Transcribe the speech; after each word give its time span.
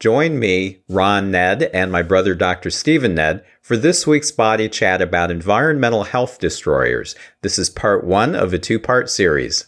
Join 0.00 0.38
me, 0.38 0.80
Ron 0.88 1.30
Nedd, 1.30 1.64
and 1.74 1.92
my 1.92 2.00
brother 2.00 2.34
Dr. 2.34 2.70
Stephen 2.70 3.16
Nedd 3.16 3.44
for 3.60 3.76
this 3.76 4.06
week's 4.06 4.30
body 4.30 4.66
chat 4.66 5.02
about 5.02 5.30
environmental 5.30 6.04
health 6.04 6.38
destroyers. 6.38 7.14
This 7.42 7.58
is 7.58 7.68
part 7.68 8.02
one 8.02 8.34
of 8.34 8.54
a 8.54 8.58
two 8.58 8.78
part 8.80 9.10
series. 9.10 9.66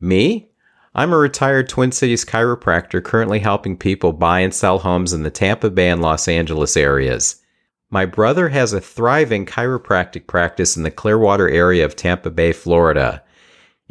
Me? 0.00 0.48
I'm 0.94 1.12
a 1.12 1.18
retired 1.18 1.68
Twin 1.68 1.90
Cities 1.90 2.24
chiropractor 2.24 3.02
currently 3.02 3.40
helping 3.40 3.76
people 3.76 4.12
buy 4.12 4.38
and 4.38 4.54
sell 4.54 4.78
homes 4.78 5.12
in 5.12 5.24
the 5.24 5.32
Tampa 5.32 5.68
Bay 5.68 5.88
and 5.88 6.00
Los 6.00 6.28
Angeles 6.28 6.76
areas. 6.76 7.42
My 7.90 8.06
brother 8.06 8.50
has 8.50 8.72
a 8.72 8.80
thriving 8.80 9.46
chiropractic 9.46 10.28
practice 10.28 10.76
in 10.76 10.84
the 10.84 10.92
Clearwater 10.92 11.48
area 11.48 11.84
of 11.84 11.96
Tampa 11.96 12.30
Bay, 12.30 12.52
Florida. 12.52 13.24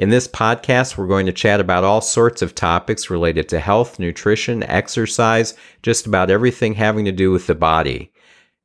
In 0.02 0.10
this 0.10 0.28
podcast, 0.28 0.98
we're 0.98 1.06
going 1.06 1.28
to 1.28 1.32
chat 1.32 1.60
about 1.60 1.84
all 1.84 2.02
sorts 2.02 2.42
of 2.42 2.56
topics 2.56 3.12
related 3.12 3.48
to 3.50 3.60
health, 3.60 4.00
nutrition, 4.00 4.64
exercise, 4.64 5.54
just 5.84 6.08
about 6.08 6.32
everything 6.32 6.74
having 6.74 7.06
to 7.06 7.12
do 7.12 7.30
with 7.30 7.46
the 7.46 7.54
body. 7.54 8.12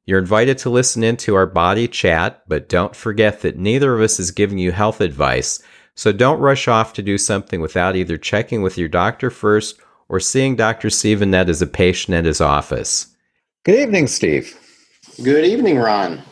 You're 0.06 0.18
invited 0.18 0.56
to 0.56 0.70
listen 0.70 1.04
into 1.04 1.34
our 1.34 1.44
body 1.44 1.88
chat, 1.88 2.42
but 2.48 2.70
don't 2.70 2.96
forget 2.96 3.42
that 3.42 3.58
neither 3.58 3.94
of 3.94 4.00
us 4.00 4.18
is 4.18 4.30
giving 4.30 4.56
you 4.56 4.72
health 4.72 5.02
advice, 5.02 5.62
so 5.94 6.10
don't 6.10 6.40
rush 6.40 6.68
off 6.68 6.94
to 6.94 7.02
do 7.02 7.18
something 7.18 7.60
without 7.60 7.96
either 7.96 8.16
checking 8.16 8.62
with 8.62 8.78
your 8.78 8.88
doctor 8.88 9.28
first 9.28 9.78
or 10.08 10.18
seeing 10.18 10.56
Dr. 10.56 10.88
Stephen 10.88 11.32
Nedd 11.32 11.50
as 11.50 11.60
a 11.60 11.66
patient 11.66 12.14
at 12.14 12.24
his 12.24 12.40
office. 12.40 13.14
Good 13.66 13.78
evening, 13.78 14.06
Steve. 14.06 14.58
Good 15.22 15.44
evening, 15.44 15.76
Ron. 15.76 16.22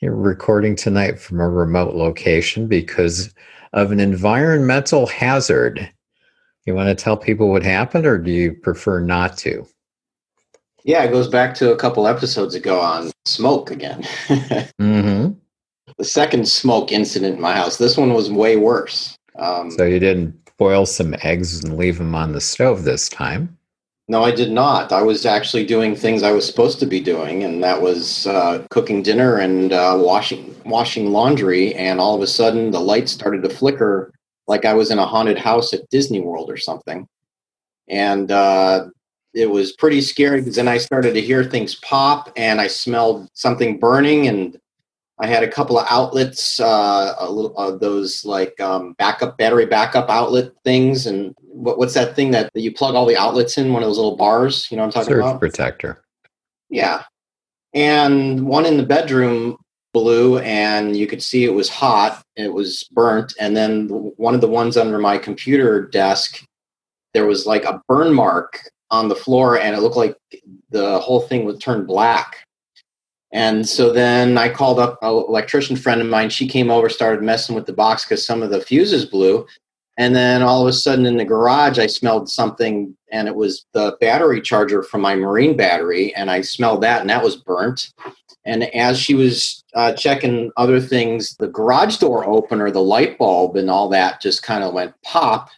You're 0.00 0.14
recording 0.14 0.76
tonight 0.76 1.18
from 1.18 1.40
a 1.40 1.48
remote 1.48 1.96
location 1.96 2.68
because 2.68 3.34
of 3.74 3.92
an 3.92 4.00
environmental 4.00 5.06
hazard. 5.06 5.90
You 6.64 6.74
want 6.74 6.88
to 6.88 6.94
tell 6.94 7.16
people 7.16 7.50
what 7.50 7.62
happened, 7.62 8.06
or 8.06 8.16
do 8.16 8.30
you 8.30 8.54
prefer 8.54 9.00
not 9.00 9.36
to? 9.38 9.66
Yeah, 10.84 11.02
it 11.02 11.10
goes 11.10 11.28
back 11.28 11.54
to 11.56 11.72
a 11.72 11.76
couple 11.76 12.06
episodes 12.06 12.54
ago 12.54 12.80
on 12.80 13.10
smoke 13.26 13.70
again. 13.70 14.02
mm-hmm. 14.80 15.32
The 15.98 16.04
second 16.04 16.48
smoke 16.48 16.92
incident 16.92 17.36
in 17.36 17.40
my 17.40 17.54
house. 17.54 17.76
This 17.76 17.96
one 17.96 18.14
was 18.14 18.30
way 18.30 18.56
worse. 18.56 19.16
Um, 19.36 19.70
so 19.72 19.84
you 19.84 19.98
didn't 19.98 20.34
boil 20.56 20.86
some 20.86 21.14
eggs 21.22 21.62
and 21.62 21.76
leave 21.76 21.98
them 21.98 22.14
on 22.14 22.32
the 22.32 22.40
stove 22.40 22.84
this 22.84 23.08
time? 23.08 23.56
No, 24.06 24.22
I 24.22 24.32
did 24.32 24.50
not. 24.50 24.92
I 24.92 25.00
was 25.00 25.24
actually 25.24 25.64
doing 25.64 25.96
things 25.96 26.22
I 26.22 26.32
was 26.32 26.46
supposed 26.46 26.78
to 26.80 26.86
be 26.86 27.00
doing, 27.00 27.44
and 27.44 27.64
that 27.64 27.80
was 27.80 28.26
uh, 28.26 28.66
cooking 28.68 29.02
dinner 29.02 29.38
and 29.38 29.72
uh, 29.72 29.96
washing 29.98 30.54
washing 30.66 31.10
laundry. 31.10 31.74
And 31.74 32.00
all 32.00 32.14
of 32.14 32.20
a 32.20 32.26
sudden, 32.26 32.70
the 32.70 32.80
lights 32.80 33.12
started 33.12 33.42
to 33.44 33.48
flicker, 33.48 34.12
like 34.46 34.66
I 34.66 34.74
was 34.74 34.90
in 34.90 34.98
a 34.98 35.06
haunted 35.06 35.38
house 35.38 35.72
at 35.72 35.88
Disney 35.88 36.20
World 36.20 36.50
or 36.50 36.58
something. 36.58 37.08
And 37.88 38.30
uh, 38.30 38.88
it 39.32 39.50
was 39.50 39.72
pretty 39.72 40.02
scary 40.02 40.40
because 40.40 40.56
then 40.56 40.68
I 40.68 40.78
started 40.78 41.14
to 41.14 41.22
hear 41.22 41.42
things 41.42 41.76
pop, 41.76 42.30
and 42.36 42.60
I 42.60 42.66
smelled 42.66 43.30
something 43.32 43.78
burning, 43.78 44.28
and 44.28 44.58
I 45.18 45.28
had 45.28 45.42
a 45.42 45.50
couple 45.50 45.78
of 45.78 45.86
outlets, 45.88 46.60
uh, 46.60 47.14
a 47.18 47.30
little 47.30 47.58
uh, 47.58 47.76
those 47.78 48.22
like 48.26 48.60
um, 48.60 48.92
backup 48.98 49.38
battery 49.38 49.64
backup 49.64 50.10
outlet 50.10 50.52
things, 50.62 51.06
and 51.06 51.34
what, 51.54 51.78
what's 51.78 51.94
that 51.94 52.16
thing 52.16 52.30
that 52.32 52.50
you 52.54 52.72
plug 52.72 52.94
all 52.94 53.06
the 53.06 53.16
outlets 53.16 53.56
in? 53.58 53.72
One 53.72 53.82
of 53.82 53.88
those 53.88 53.96
little 53.96 54.16
bars. 54.16 54.68
You 54.70 54.76
know 54.76 54.82
what 54.82 54.96
I'm 54.96 55.02
talking 55.02 55.14
Surge 55.14 55.24
about? 55.24 55.40
protector. 55.40 56.04
Yeah, 56.70 57.04
and 57.72 58.46
one 58.46 58.66
in 58.66 58.76
the 58.76 58.86
bedroom 58.86 59.56
blew, 59.92 60.38
and 60.38 60.96
you 60.96 61.06
could 61.06 61.22
see 61.22 61.44
it 61.44 61.54
was 61.54 61.68
hot. 61.68 62.22
It 62.36 62.52
was 62.52 62.82
burnt, 62.92 63.34
and 63.38 63.56
then 63.56 63.88
one 64.16 64.34
of 64.34 64.40
the 64.40 64.48
ones 64.48 64.76
under 64.76 64.98
my 64.98 65.18
computer 65.18 65.86
desk, 65.86 66.44
there 67.12 67.26
was 67.26 67.46
like 67.46 67.64
a 67.64 67.80
burn 67.88 68.12
mark 68.12 68.58
on 68.90 69.08
the 69.08 69.16
floor, 69.16 69.58
and 69.58 69.76
it 69.76 69.80
looked 69.80 69.96
like 69.96 70.16
the 70.70 70.98
whole 70.98 71.20
thing 71.20 71.44
would 71.44 71.60
turn 71.60 71.86
black 71.86 72.44
and 73.34 73.68
so 73.68 73.92
then 73.92 74.38
I 74.38 74.48
called 74.48 74.78
up 74.78 74.96
an 75.02 75.08
electrician 75.08 75.74
friend 75.74 76.00
of 76.00 76.06
mine. 76.06 76.30
She 76.30 76.46
came 76.46 76.70
over, 76.70 76.88
started 76.88 77.20
messing 77.20 77.56
with 77.56 77.66
the 77.66 77.72
box 77.72 78.04
because 78.04 78.24
some 78.24 78.44
of 78.44 78.50
the 78.50 78.60
fuses 78.60 79.04
blew. 79.04 79.44
And 79.96 80.14
then 80.14 80.42
all 80.42 80.62
of 80.62 80.68
a 80.68 80.72
sudden 80.72 81.06
in 81.06 81.18
the 81.18 81.24
garage, 81.24 81.78
I 81.78 81.86
smelled 81.86 82.28
something, 82.28 82.96
and 83.12 83.28
it 83.28 83.36
was 83.36 83.64
the 83.74 83.96
battery 84.00 84.40
charger 84.40 84.82
from 84.82 85.00
my 85.00 85.14
marine 85.14 85.56
battery. 85.56 86.14
And 86.14 86.30
I 86.30 86.40
smelled 86.40 86.82
that, 86.82 87.00
and 87.00 87.10
that 87.10 87.22
was 87.22 87.36
burnt. 87.36 87.92
And 88.44 88.64
as 88.74 88.98
she 88.98 89.14
was 89.14 89.62
uh, 89.74 89.92
checking 89.92 90.50
other 90.56 90.80
things, 90.80 91.36
the 91.36 91.46
garage 91.46 91.98
door 91.98 92.26
opener, 92.26 92.70
the 92.70 92.82
light 92.82 93.18
bulb, 93.18 93.56
and 93.56 93.70
all 93.70 93.88
that 93.90 94.20
just 94.20 94.42
kind 94.42 94.64
of 94.64 94.74
went 94.74 94.94
pop. 95.02 95.48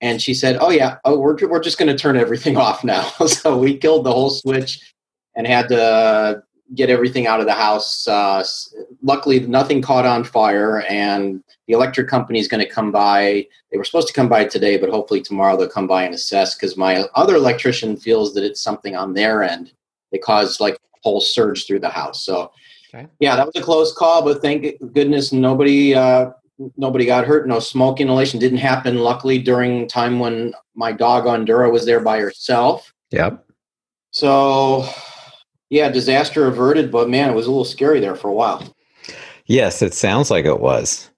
And 0.00 0.22
she 0.22 0.32
said, 0.32 0.56
"Oh 0.60 0.70
yeah, 0.70 0.96
oh 1.04 1.18
we're 1.18 1.36
we're 1.48 1.60
just 1.60 1.76
going 1.76 1.94
to 1.94 1.98
turn 1.98 2.16
everything 2.16 2.56
off 2.66 2.84
now." 2.84 3.02
so 3.26 3.58
we 3.58 3.76
killed 3.76 4.06
the 4.06 4.12
whole 4.12 4.30
switch 4.30 4.94
and 5.36 5.46
had 5.46 5.68
to 5.68 6.42
get 6.74 6.90
everything 6.90 7.26
out 7.26 7.40
of 7.40 7.46
the 7.46 7.54
house. 7.54 8.06
Uh, 8.06 8.44
luckily, 9.02 9.40
nothing 9.40 9.82
caught 9.82 10.06
on 10.06 10.24
fire, 10.24 10.82
and 10.88 11.42
the 11.66 11.74
electric 11.74 12.08
company 12.08 12.38
is 12.38 12.48
going 12.48 12.64
to 12.64 12.70
come 12.70 12.92
by. 12.92 13.46
They 13.70 13.78
were 13.78 13.84
supposed 13.84 14.08
to 14.08 14.14
come 14.14 14.28
by 14.28 14.44
today, 14.44 14.76
but 14.76 14.90
hopefully 14.90 15.20
tomorrow 15.20 15.56
they'll 15.56 15.68
come 15.68 15.86
by 15.86 16.04
and 16.04 16.14
assess 16.14 16.54
because 16.54 16.76
my 16.76 17.04
other 17.14 17.36
electrician 17.36 17.96
feels 17.96 18.34
that 18.34 18.44
it's 18.44 18.60
something 18.60 18.96
on 18.96 19.14
their 19.14 19.42
end 19.42 19.72
that 20.12 20.22
caused 20.22 20.60
like 20.60 20.74
a 20.74 20.98
whole 21.02 21.20
surge 21.20 21.66
through 21.66 21.80
the 21.80 21.88
house. 21.88 22.24
So, 22.24 22.52
okay. 22.94 23.06
yeah, 23.18 23.36
that 23.36 23.46
was 23.46 23.56
a 23.56 23.62
close 23.62 23.92
call, 23.92 24.22
but 24.22 24.42
thank 24.42 24.66
goodness 24.92 25.32
nobody. 25.32 25.94
Uh, 25.94 26.30
nobody 26.76 27.06
got 27.06 27.26
hurt. 27.26 27.48
No 27.48 27.58
smoke 27.58 28.00
inhalation 28.00 28.38
didn't 28.38 28.58
happen. 28.58 28.98
Luckily, 28.98 29.38
during 29.38 29.88
time 29.88 30.18
when 30.18 30.52
my 30.74 30.92
dog 30.92 31.24
Ondura 31.24 31.72
was 31.72 31.86
there 31.86 32.00
by 32.00 32.20
herself. 32.20 32.92
Yep. 33.10 33.44
So 34.12 34.88
yeah, 35.70 35.88
disaster 35.88 36.46
averted, 36.46 36.90
but 36.90 37.08
man, 37.08 37.30
it 37.30 37.34
was 37.34 37.46
a 37.46 37.50
little 37.50 37.64
scary 37.64 38.00
there 38.00 38.16
for 38.16 38.28
a 38.28 38.34
while. 38.34 38.76
Yes, 39.46 39.82
it 39.82 39.94
sounds 39.94 40.30
like 40.30 40.44
it 40.44 40.60
was. 40.60 41.10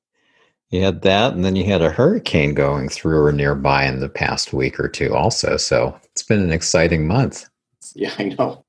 You 0.70 0.82
had 0.82 1.02
that, 1.02 1.34
and 1.34 1.44
then 1.44 1.56
you 1.56 1.64
had 1.64 1.82
a 1.82 1.90
hurricane 1.90 2.54
going 2.54 2.88
through 2.88 3.22
or 3.22 3.32
nearby 3.32 3.84
in 3.84 4.00
the 4.00 4.08
past 4.08 4.52
week 4.52 4.80
or 4.80 4.88
two, 4.88 5.14
also. 5.14 5.58
So 5.58 5.98
it's 6.12 6.22
been 6.22 6.40
an 6.40 6.52
exciting 6.52 7.06
month. 7.06 7.48
Yeah, 7.94 8.12
I 8.18 8.24
know. 8.24 8.64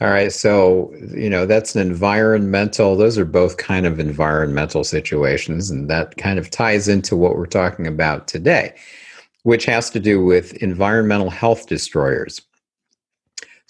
All 0.00 0.08
right. 0.08 0.32
So, 0.32 0.92
you 1.14 1.28
know, 1.28 1.46
that's 1.46 1.74
an 1.74 1.80
environmental, 1.82 2.96
those 2.96 3.18
are 3.18 3.24
both 3.24 3.58
kind 3.58 3.86
of 3.86 4.00
environmental 4.00 4.82
situations. 4.82 5.70
And 5.70 5.90
that 5.90 6.16
kind 6.16 6.38
of 6.38 6.50
ties 6.50 6.88
into 6.88 7.16
what 7.16 7.36
we're 7.36 7.46
talking 7.46 7.86
about 7.86 8.26
today, 8.26 8.74
which 9.42 9.66
has 9.66 9.90
to 9.90 10.00
do 10.00 10.24
with 10.24 10.54
environmental 10.54 11.30
health 11.30 11.66
destroyers. 11.66 12.40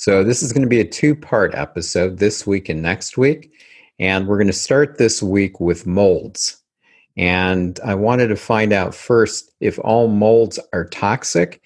So, 0.01 0.25
this 0.25 0.43
is 0.43 0.55
going 0.55 0.63
to 0.63 0.69
be 0.69 0.81
a 0.81 0.89
two 0.89 1.15
part 1.15 1.55
episode 1.55 2.21
this 2.21 2.47
week 2.47 2.71
and 2.71 2.81
next 2.81 3.19
week. 3.19 3.53
And 3.99 4.27
we're 4.27 4.39
going 4.39 4.47
to 4.47 4.53
start 4.55 4.97
this 4.97 5.23
week 5.23 5.61
with 5.61 5.87
molds. 5.87 6.57
And 7.19 7.79
I 7.85 7.95
wanted 7.97 8.29
to 8.29 8.37
find 8.37 8.73
out 8.73 8.95
first 8.95 9.53
if 9.61 9.79
all 9.81 10.09
molds 10.09 10.59
are 10.73 10.87
toxic 10.87 11.61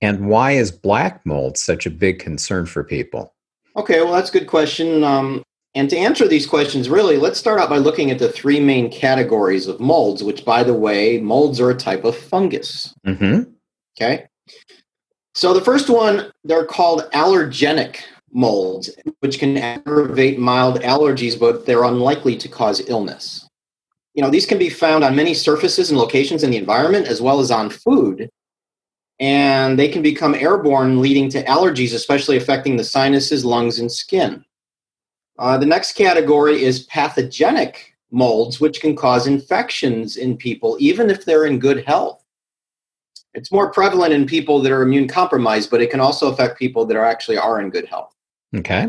and 0.00 0.26
why 0.26 0.52
is 0.52 0.70
black 0.70 1.20
mold 1.26 1.58
such 1.58 1.84
a 1.84 1.90
big 1.90 2.18
concern 2.18 2.64
for 2.64 2.82
people? 2.82 3.34
Okay, 3.76 4.02
well, 4.02 4.14
that's 4.14 4.30
a 4.30 4.38
good 4.38 4.46
question. 4.46 5.04
Um, 5.04 5.42
and 5.74 5.90
to 5.90 5.98
answer 5.98 6.26
these 6.26 6.46
questions, 6.46 6.88
really, 6.88 7.18
let's 7.18 7.38
start 7.38 7.60
out 7.60 7.68
by 7.68 7.76
looking 7.76 8.10
at 8.10 8.18
the 8.18 8.32
three 8.32 8.58
main 8.58 8.90
categories 8.90 9.66
of 9.66 9.80
molds, 9.80 10.24
which, 10.24 10.46
by 10.46 10.62
the 10.62 10.72
way, 10.72 11.18
molds 11.18 11.60
are 11.60 11.68
a 11.68 11.76
type 11.76 12.04
of 12.04 12.16
fungus. 12.16 12.94
Mm-hmm. 13.06 13.50
Okay. 14.00 14.28
So 15.36 15.52
the 15.52 15.60
first 15.60 15.90
one, 15.90 16.32
they're 16.44 16.64
called 16.64 17.10
allergenic 17.12 17.98
molds, 18.32 18.88
which 19.20 19.38
can 19.38 19.58
aggravate 19.58 20.38
mild 20.38 20.80
allergies, 20.80 21.38
but 21.38 21.66
they're 21.66 21.84
unlikely 21.84 22.38
to 22.38 22.48
cause 22.48 22.88
illness. 22.88 23.46
You 24.14 24.22
know, 24.22 24.30
these 24.30 24.46
can 24.46 24.56
be 24.56 24.70
found 24.70 25.04
on 25.04 25.14
many 25.14 25.34
surfaces 25.34 25.90
and 25.90 25.98
locations 25.98 26.42
in 26.42 26.50
the 26.50 26.56
environment, 26.56 27.06
as 27.06 27.20
well 27.20 27.40
as 27.40 27.50
on 27.50 27.68
food. 27.68 28.30
And 29.20 29.78
they 29.78 29.88
can 29.88 30.00
become 30.00 30.34
airborne, 30.34 31.02
leading 31.02 31.28
to 31.28 31.44
allergies, 31.44 31.92
especially 31.92 32.38
affecting 32.38 32.78
the 32.78 32.84
sinuses, 32.84 33.44
lungs, 33.44 33.78
and 33.78 33.92
skin. 33.92 34.42
Uh, 35.38 35.58
the 35.58 35.66
next 35.66 35.96
category 35.96 36.62
is 36.62 36.84
pathogenic 36.84 37.94
molds, 38.10 38.58
which 38.58 38.80
can 38.80 38.96
cause 38.96 39.26
infections 39.26 40.16
in 40.16 40.38
people, 40.38 40.78
even 40.80 41.10
if 41.10 41.26
they're 41.26 41.44
in 41.44 41.58
good 41.58 41.84
health. 41.84 42.25
It's 43.36 43.52
more 43.52 43.70
prevalent 43.70 44.14
in 44.14 44.24
people 44.26 44.60
that 44.62 44.72
are 44.72 44.80
immune 44.80 45.08
compromised, 45.08 45.70
but 45.70 45.82
it 45.82 45.90
can 45.90 46.00
also 46.00 46.32
affect 46.32 46.58
people 46.58 46.86
that 46.86 46.96
are 46.96 47.04
actually 47.04 47.36
are 47.36 47.60
in 47.60 47.68
good 47.68 47.86
health. 47.86 48.14
Okay. 48.56 48.88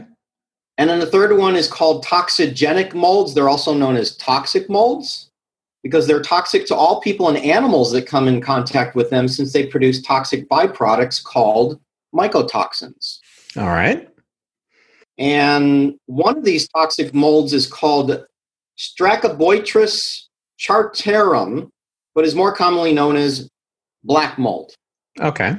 And 0.77 0.89
then 0.89 0.99
the 0.99 1.05
third 1.05 1.37
one 1.37 1.57
is 1.57 1.67
called 1.67 2.05
toxigenic 2.05 2.93
molds. 2.93 3.33
They're 3.33 3.49
also 3.49 3.73
known 3.73 3.97
as 3.97 4.15
toxic 4.15 4.69
molds 4.69 5.29
because 5.83 6.07
they're 6.07 6.21
toxic 6.21 6.65
to 6.67 6.75
all 6.75 7.01
people 7.01 7.27
and 7.27 7.37
animals 7.37 7.91
that 7.91 8.07
come 8.07 8.27
in 8.27 8.39
contact 8.39 8.95
with 8.95 9.09
them 9.09 9.27
since 9.27 9.51
they 9.51 9.65
produce 9.65 10.01
toxic 10.01 10.47
byproducts 10.47 11.21
called 11.21 11.79
mycotoxins. 12.15 13.19
All 13.57 13.67
right. 13.67 14.07
And 15.17 15.95
one 16.05 16.37
of 16.37 16.45
these 16.45 16.69
toxic 16.69 17.13
molds 17.13 17.51
is 17.51 17.67
called 17.67 18.25
Stachybotrys 18.77 20.23
chartarum, 20.57 21.69
but 22.15 22.23
is 22.23 22.35
more 22.35 22.53
commonly 22.53 22.93
known 22.93 23.17
as 23.17 23.49
black 24.03 24.37
mold. 24.37 24.73
Okay. 25.19 25.57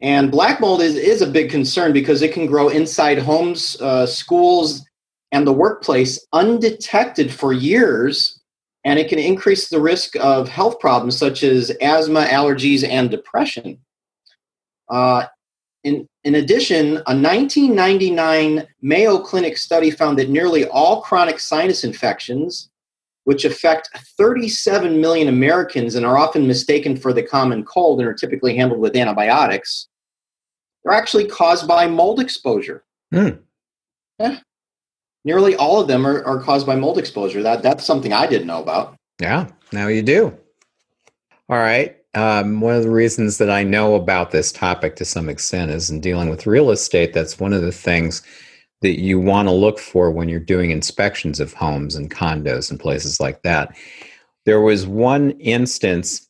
And 0.00 0.30
black 0.30 0.60
mold 0.60 0.82
is, 0.82 0.96
is 0.96 1.22
a 1.22 1.26
big 1.26 1.50
concern 1.50 1.92
because 1.92 2.22
it 2.22 2.32
can 2.32 2.46
grow 2.46 2.68
inside 2.68 3.18
homes, 3.18 3.80
uh, 3.80 4.06
schools, 4.06 4.84
and 5.32 5.46
the 5.46 5.52
workplace 5.52 6.24
undetected 6.32 7.32
for 7.32 7.52
years. 7.52 8.40
And 8.84 8.98
it 8.98 9.08
can 9.08 9.18
increase 9.18 9.68
the 9.68 9.80
risk 9.80 10.14
of 10.16 10.48
health 10.48 10.78
problems 10.78 11.16
such 11.16 11.42
as 11.42 11.70
asthma, 11.80 12.26
allergies, 12.26 12.86
and 12.86 13.10
depression. 13.10 13.78
Uh, 14.90 15.24
in, 15.84 16.06
in 16.24 16.34
addition, 16.36 16.96
a 17.06 17.16
1999 17.16 18.66
Mayo 18.82 19.18
Clinic 19.18 19.56
study 19.56 19.90
found 19.90 20.18
that 20.18 20.30
nearly 20.30 20.66
all 20.66 21.02
chronic 21.02 21.38
sinus 21.38 21.84
infections, 21.84 22.70
which 23.24 23.44
affect 23.44 23.90
37 24.18 25.00
million 25.00 25.28
Americans 25.28 25.94
and 25.94 26.06
are 26.06 26.16
often 26.16 26.46
mistaken 26.46 26.96
for 26.96 27.12
the 27.12 27.22
common 27.22 27.64
cold 27.64 28.00
and 28.00 28.08
are 28.08 28.14
typically 28.14 28.56
handled 28.56 28.80
with 28.80 28.96
antibiotics, 28.96 29.88
they 30.84 30.90
are 30.90 30.94
actually 30.94 31.26
caused 31.26 31.66
by 31.66 31.86
mold 31.86 32.20
exposure. 32.20 32.84
Mm. 33.12 33.40
Yeah. 34.18 34.38
Nearly 35.24 35.56
all 35.56 35.80
of 35.80 35.88
them 35.88 36.06
are, 36.06 36.22
are 36.24 36.40
caused 36.40 36.66
by 36.66 36.76
mold 36.76 36.98
exposure. 36.98 37.42
That, 37.42 37.62
that's 37.62 37.84
something 37.84 38.12
I 38.12 38.26
didn't 38.26 38.46
know 38.46 38.62
about. 38.62 38.96
Yeah, 39.20 39.48
now 39.72 39.88
you 39.88 40.02
do. 40.02 40.36
All 41.48 41.58
right 41.58 41.96
um, 42.14 42.60
one 42.60 42.74
of 42.74 42.82
the 42.82 42.90
reasons 42.90 43.38
that 43.38 43.50
I 43.50 43.64
know 43.64 43.94
about 43.94 44.30
this 44.30 44.52
topic 44.52 44.96
to 44.96 45.04
some 45.04 45.28
extent 45.28 45.70
is 45.70 45.90
in 45.90 46.00
dealing 46.00 46.28
with 46.28 46.46
real 46.46 46.70
estate. 46.70 47.12
That's 47.12 47.40
one 47.40 47.52
of 47.52 47.62
the 47.62 47.72
things 47.72 48.22
that 48.82 49.00
you 49.00 49.18
want 49.18 49.48
to 49.48 49.52
look 49.52 49.78
for 49.78 50.10
when 50.10 50.28
you're 50.28 50.40
doing 50.40 50.70
inspections 50.70 51.40
of 51.40 51.52
homes 51.54 51.94
and 51.94 52.10
condos 52.10 52.70
and 52.70 52.78
places 52.78 53.20
like 53.20 53.42
that. 53.42 53.74
There 54.44 54.60
was 54.60 54.86
one 54.86 55.30
instance 55.32 56.28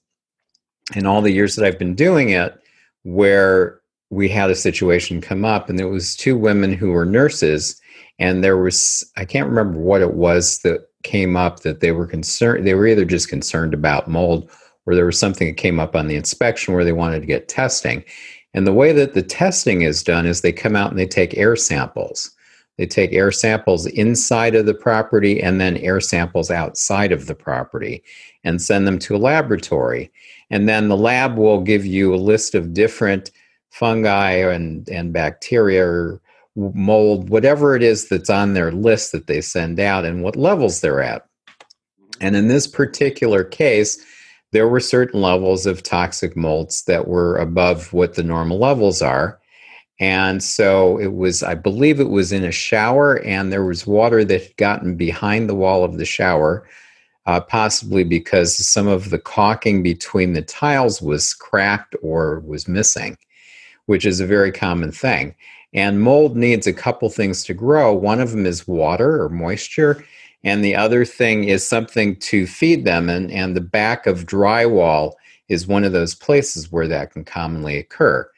in 0.95 1.07
all 1.07 1.23
the 1.23 1.33
years 1.33 1.57
that 1.57 1.65
I've 1.65 1.79
been 1.79 1.95
doing 1.95 2.31
it 2.31 2.59
where 3.03 3.81
we 4.11 4.29
had 4.29 4.51
a 4.51 4.55
situation 4.55 5.21
come 5.21 5.45
up, 5.45 5.69
and 5.69 5.81
it 5.81 5.87
was 5.87 6.15
two 6.15 6.37
women 6.37 6.73
who 6.73 6.93
were 6.93 7.05
nurses, 7.05 7.81
and 8.19 8.45
there 8.45 8.57
was 8.57 9.11
I 9.17 9.25
can't 9.25 9.49
remember 9.49 9.79
what 9.79 10.03
it 10.03 10.15
was 10.15 10.61
that 10.61 10.89
came 11.03 11.37
up 11.37 11.61
that 11.61 11.81
they 11.81 11.93
were 11.93 12.07
concerned. 12.07 12.67
They 12.67 12.75
were 12.75 12.87
either 12.87 13.05
just 13.05 13.29
concerned 13.29 13.75
about 13.75 14.09
mold 14.09 14.51
or 14.87 14.95
there 14.95 15.07
was 15.07 15.19
something 15.19 15.49
that 15.49 15.57
came 15.57 15.81
up 15.81 15.97
on 15.97 16.09
the 16.09 16.17
inspection 16.17 16.75
where 16.75 16.85
they 16.85 16.93
wanted 16.93 17.21
to 17.21 17.27
get 17.27 17.49
testing. 17.49 18.05
And 18.55 18.67
the 18.67 18.73
way 18.73 18.93
that 18.93 19.15
the 19.15 19.23
testing 19.23 19.83
is 19.83 20.03
done 20.03 20.27
is 20.27 20.41
they 20.41 20.53
come 20.53 20.77
out 20.77 20.91
and 20.91 20.99
they 20.99 21.07
take 21.07 21.37
air 21.37 21.57
samples. 21.57 22.31
They 22.79 22.87
take 22.87 23.13
air 23.13 23.31
samples 23.31 23.87
inside 23.87 24.55
of 24.55 24.67
the 24.67 24.75
property 24.75 25.41
and 25.43 25.61
then 25.61 25.77
air 25.77 26.01
samples 26.01 26.51
outside 26.51 27.13
of 27.13 27.27
the 27.27 27.35
property 27.35 28.03
and 28.43 28.63
send 28.63 28.87
them 28.87 28.99
to 29.01 29.17
a 29.17 29.19
laboratory. 29.19 30.11
And 30.51 30.69
then 30.69 30.89
the 30.89 30.97
lab 30.97 31.37
will 31.37 31.61
give 31.61 31.85
you 31.87 32.15
a 32.15 32.17
list 32.17 32.55
of 32.55 32.75
different 32.75 33.31
fungi 33.71 34.31
and, 34.33 34.89
and 34.89 35.13
bacteria 35.13 35.85
or 35.85 36.21
mold, 36.57 37.29
whatever 37.29 37.75
it 37.75 37.83
is 37.83 38.09
that's 38.09 38.31
on 38.31 38.55
their 38.55 38.71
list 38.71 39.13
that 39.13 39.27
they 39.27 39.41
send 39.41 39.81
out 39.81 40.05
and 40.05 40.23
what 40.23 40.37
levels 40.37 40.81
they're 40.81 41.03
at. 41.03 41.27
And 42.21 42.37
in 42.37 42.49
this 42.49 42.67
particular 42.67 43.43
case, 43.43 44.05
there 44.55 44.69
were 44.69 44.79
certain 44.79 45.21
levels 45.21 45.67
of 45.67 45.83
toxic 45.83 46.37
molds 46.37 46.85
that 46.85 47.09
were 47.09 47.37
above 47.39 47.93
what 47.93 48.15
the 48.15 48.23
normal 48.23 48.57
levels 48.57 49.03
are. 49.03 49.41
And 49.99 50.41
so 50.41 50.97
it 51.01 51.13
was, 51.13 51.43
I 51.43 51.57
believe 51.57 51.99
it 51.99 52.09
was 52.09 52.31
in 52.31 52.45
a 52.45 52.53
shower, 52.53 53.17
and 53.25 53.53
there 53.53 53.65
was 53.65 53.85
water 53.85 54.25
that 54.25 54.43
had 54.43 54.57
gotten 54.57 54.95
behind 54.95 55.49
the 55.49 55.57
wall 55.57 55.83
of 55.83 55.99
the 55.99 56.05
shower, 56.05 56.69
uh, 57.27 57.41
possibly 57.41 58.05
because 58.05 58.57
some 58.57 58.87
of 58.87 59.11
the 59.11 59.19
caulking 59.19 59.83
between 59.83 60.35
the 60.35 60.43
tiles 60.43 61.03
was 61.03 61.35
cracked 61.35 61.97
or 62.01 62.39
was 62.47 62.69
missing, 62.69 63.19
which 63.87 64.07
is 64.07 64.21
a 64.21 64.27
very 64.27 64.53
common 64.53 64.93
thing. 64.93 65.35
And 65.73 66.01
mold 66.01 66.37
needs 66.37 66.69
a 66.69 66.73
couple 66.73 67.11
things 67.11 67.43
to 67.45 67.55
grow. 67.55 67.93
One 67.93 68.21
of 68.21 68.31
them 68.31 68.47
is 68.47 68.69
water 68.69 69.21
or 69.21 69.29
moisture, 69.29 70.05
and 70.45 70.65
the 70.65 70.77
other 70.77 71.05
thing 71.05 71.45
is 71.45 71.67
something 71.67 72.17
to 72.17 72.47
feed 72.47 72.85
them 72.85 73.09
and, 73.09 73.31
and 73.33 73.57
the 73.57 73.61
back 73.61 74.07
of 74.07 74.27
drywall 74.27 75.15
is 75.49 75.67
one 75.67 75.85
of 75.85 75.93
those 75.93 76.15
places 76.15 76.71
where 76.71 76.87
that 76.89 77.13
can 77.13 77.25
commonly 77.25 77.79
occur. 77.79 78.29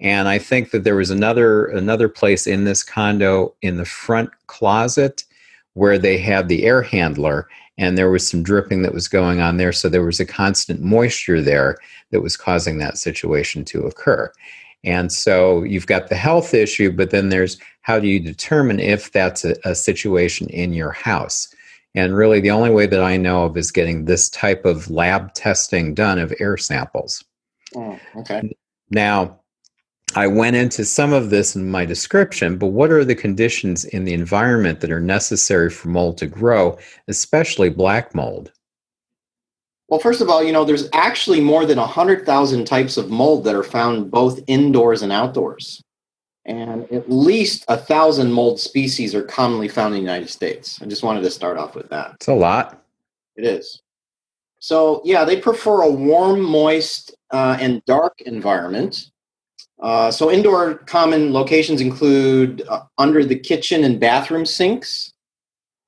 And 0.00 0.28
i 0.28 0.38
think 0.38 0.70
that 0.70 0.84
there 0.84 0.96
was 0.96 1.10
another 1.10 1.66
another 1.66 2.08
place 2.08 2.46
in 2.46 2.64
this 2.64 2.82
condo 2.82 3.54
in 3.60 3.76
the 3.76 3.84
front 3.84 4.30
closet 4.46 5.24
where 5.74 5.98
they 5.98 6.18
had 6.18 6.48
the 6.48 6.64
air 6.64 6.82
handler 6.82 7.48
and 7.78 7.96
there 7.96 8.10
was 8.10 8.28
some 8.28 8.42
dripping 8.42 8.82
that 8.82 8.92
was 8.92 9.08
going 9.08 9.40
on 9.40 9.56
there. 9.56 9.72
So 9.72 9.88
there 9.88 10.04
was 10.04 10.20
a 10.20 10.26
constant 10.26 10.82
moisture 10.82 11.40
there 11.40 11.78
that 12.10 12.20
was 12.20 12.36
causing 12.36 12.76
that 12.78 12.98
situation 12.98 13.64
to 13.66 13.86
occur 13.86 14.30
and 14.84 15.12
so 15.12 15.62
you've 15.62 15.86
got 15.86 16.08
the 16.08 16.16
health 16.16 16.54
issue, 16.54 16.90
but 16.90 17.10
then 17.10 17.28
there's 17.28 17.58
how 17.82 17.98
do 17.98 18.08
you 18.08 18.20
determine 18.20 18.80
if 18.80 19.12
that's 19.12 19.44
a, 19.44 19.54
a, 19.64 19.74
situation 19.74 20.48
in 20.50 20.72
your 20.72 20.92
house? 20.92 21.54
And 21.94 22.16
really, 22.16 22.40
the 22.40 22.50
only 22.50 22.70
way 22.70 22.86
that 22.86 23.02
I 23.02 23.16
know 23.16 23.44
of 23.44 23.56
is 23.56 23.70
getting 23.70 24.04
this 24.04 24.30
type 24.30 24.64
of 24.64 24.90
lab 24.90 25.34
testing 25.34 25.92
done 25.94 26.18
of 26.18 26.32
air 26.38 26.56
samples. 26.56 27.24
Oh, 27.74 27.98
okay. 28.16 28.56
Now, 28.90 29.40
I 30.16 30.26
went 30.26 30.56
into 30.56 30.84
some 30.84 31.12
of 31.12 31.30
this 31.30 31.54
in 31.54 31.70
my 31.70 31.84
description, 31.84 32.58
but 32.58 32.68
what 32.68 32.90
are 32.90 33.04
the 33.04 33.14
conditions 33.14 33.84
in 33.84 34.04
the 34.04 34.14
environment 34.14 34.80
that 34.80 34.90
are 34.90 35.00
necessary 35.00 35.70
for 35.70 35.88
mold 35.88 36.18
to 36.18 36.26
grow, 36.26 36.78
especially 37.06 37.70
black 37.70 38.14
mold? 38.14 38.52
Well, 39.90 39.98
first 39.98 40.20
of 40.20 40.30
all, 40.30 40.40
you 40.40 40.52
know, 40.52 40.64
there's 40.64 40.88
actually 40.92 41.40
more 41.40 41.66
than 41.66 41.76
100,000 41.76 42.64
types 42.64 42.96
of 42.96 43.10
mold 43.10 43.42
that 43.44 43.56
are 43.56 43.64
found 43.64 44.08
both 44.08 44.38
indoors 44.46 45.02
and 45.02 45.10
outdoors. 45.10 45.82
And 46.46 46.90
at 46.92 47.10
least 47.10 47.64
a 47.66 47.76
thousand 47.76 48.32
mold 48.32 48.60
species 48.60 49.16
are 49.16 49.24
commonly 49.24 49.66
found 49.66 49.92
in 49.92 50.00
the 50.00 50.06
United 50.06 50.30
States. 50.30 50.80
I 50.80 50.86
just 50.86 51.02
wanted 51.02 51.22
to 51.22 51.30
start 51.30 51.58
off 51.58 51.74
with 51.74 51.90
that. 51.90 52.12
It's 52.14 52.28
a 52.28 52.34
lot. 52.34 52.84
It 53.34 53.44
is. 53.44 53.82
So, 54.60 55.02
yeah, 55.04 55.24
they 55.24 55.40
prefer 55.40 55.82
a 55.82 55.90
warm, 55.90 56.40
moist, 56.40 57.12
uh, 57.32 57.56
and 57.60 57.84
dark 57.84 58.20
environment. 58.20 59.10
Uh, 59.82 60.10
so, 60.12 60.30
indoor 60.30 60.74
common 60.74 61.32
locations 61.32 61.80
include 61.80 62.62
uh, 62.68 62.82
under 62.98 63.24
the 63.24 63.38
kitchen 63.38 63.82
and 63.82 63.98
bathroom 63.98 64.46
sinks, 64.46 65.14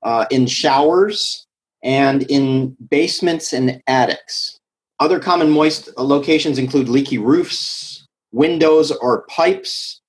uh, 0.03 0.27
in 0.31 0.47
showers, 0.47 1.47
and 1.83 2.23
in 2.25 2.77
basements 2.91 3.53
and 3.53 3.83
attics. 3.87 4.59
Other 5.01 5.19
common 5.19 5.51
moist 5.51 5.89
locations 5.99 6.59
include 6.59 6.89
leaky 6.89 7.19
roofs, 7.19 8.07
windows, 8.33 8.91
or 8.91 9.23
pipes, 9.29 10.01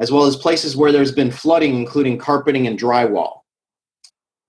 as 0.00 0.10
well 0.10 0.24
as 0.24 0.34
places 0.36 0.76
where 0.76 0.92
there's 0.92 1.12
been 1.12 1.30
flooding, 1.30 1.76
including 1.76 2.18
carpeting 2.18 2.66
and 2.66 2.78
drywall. 2.78 3.40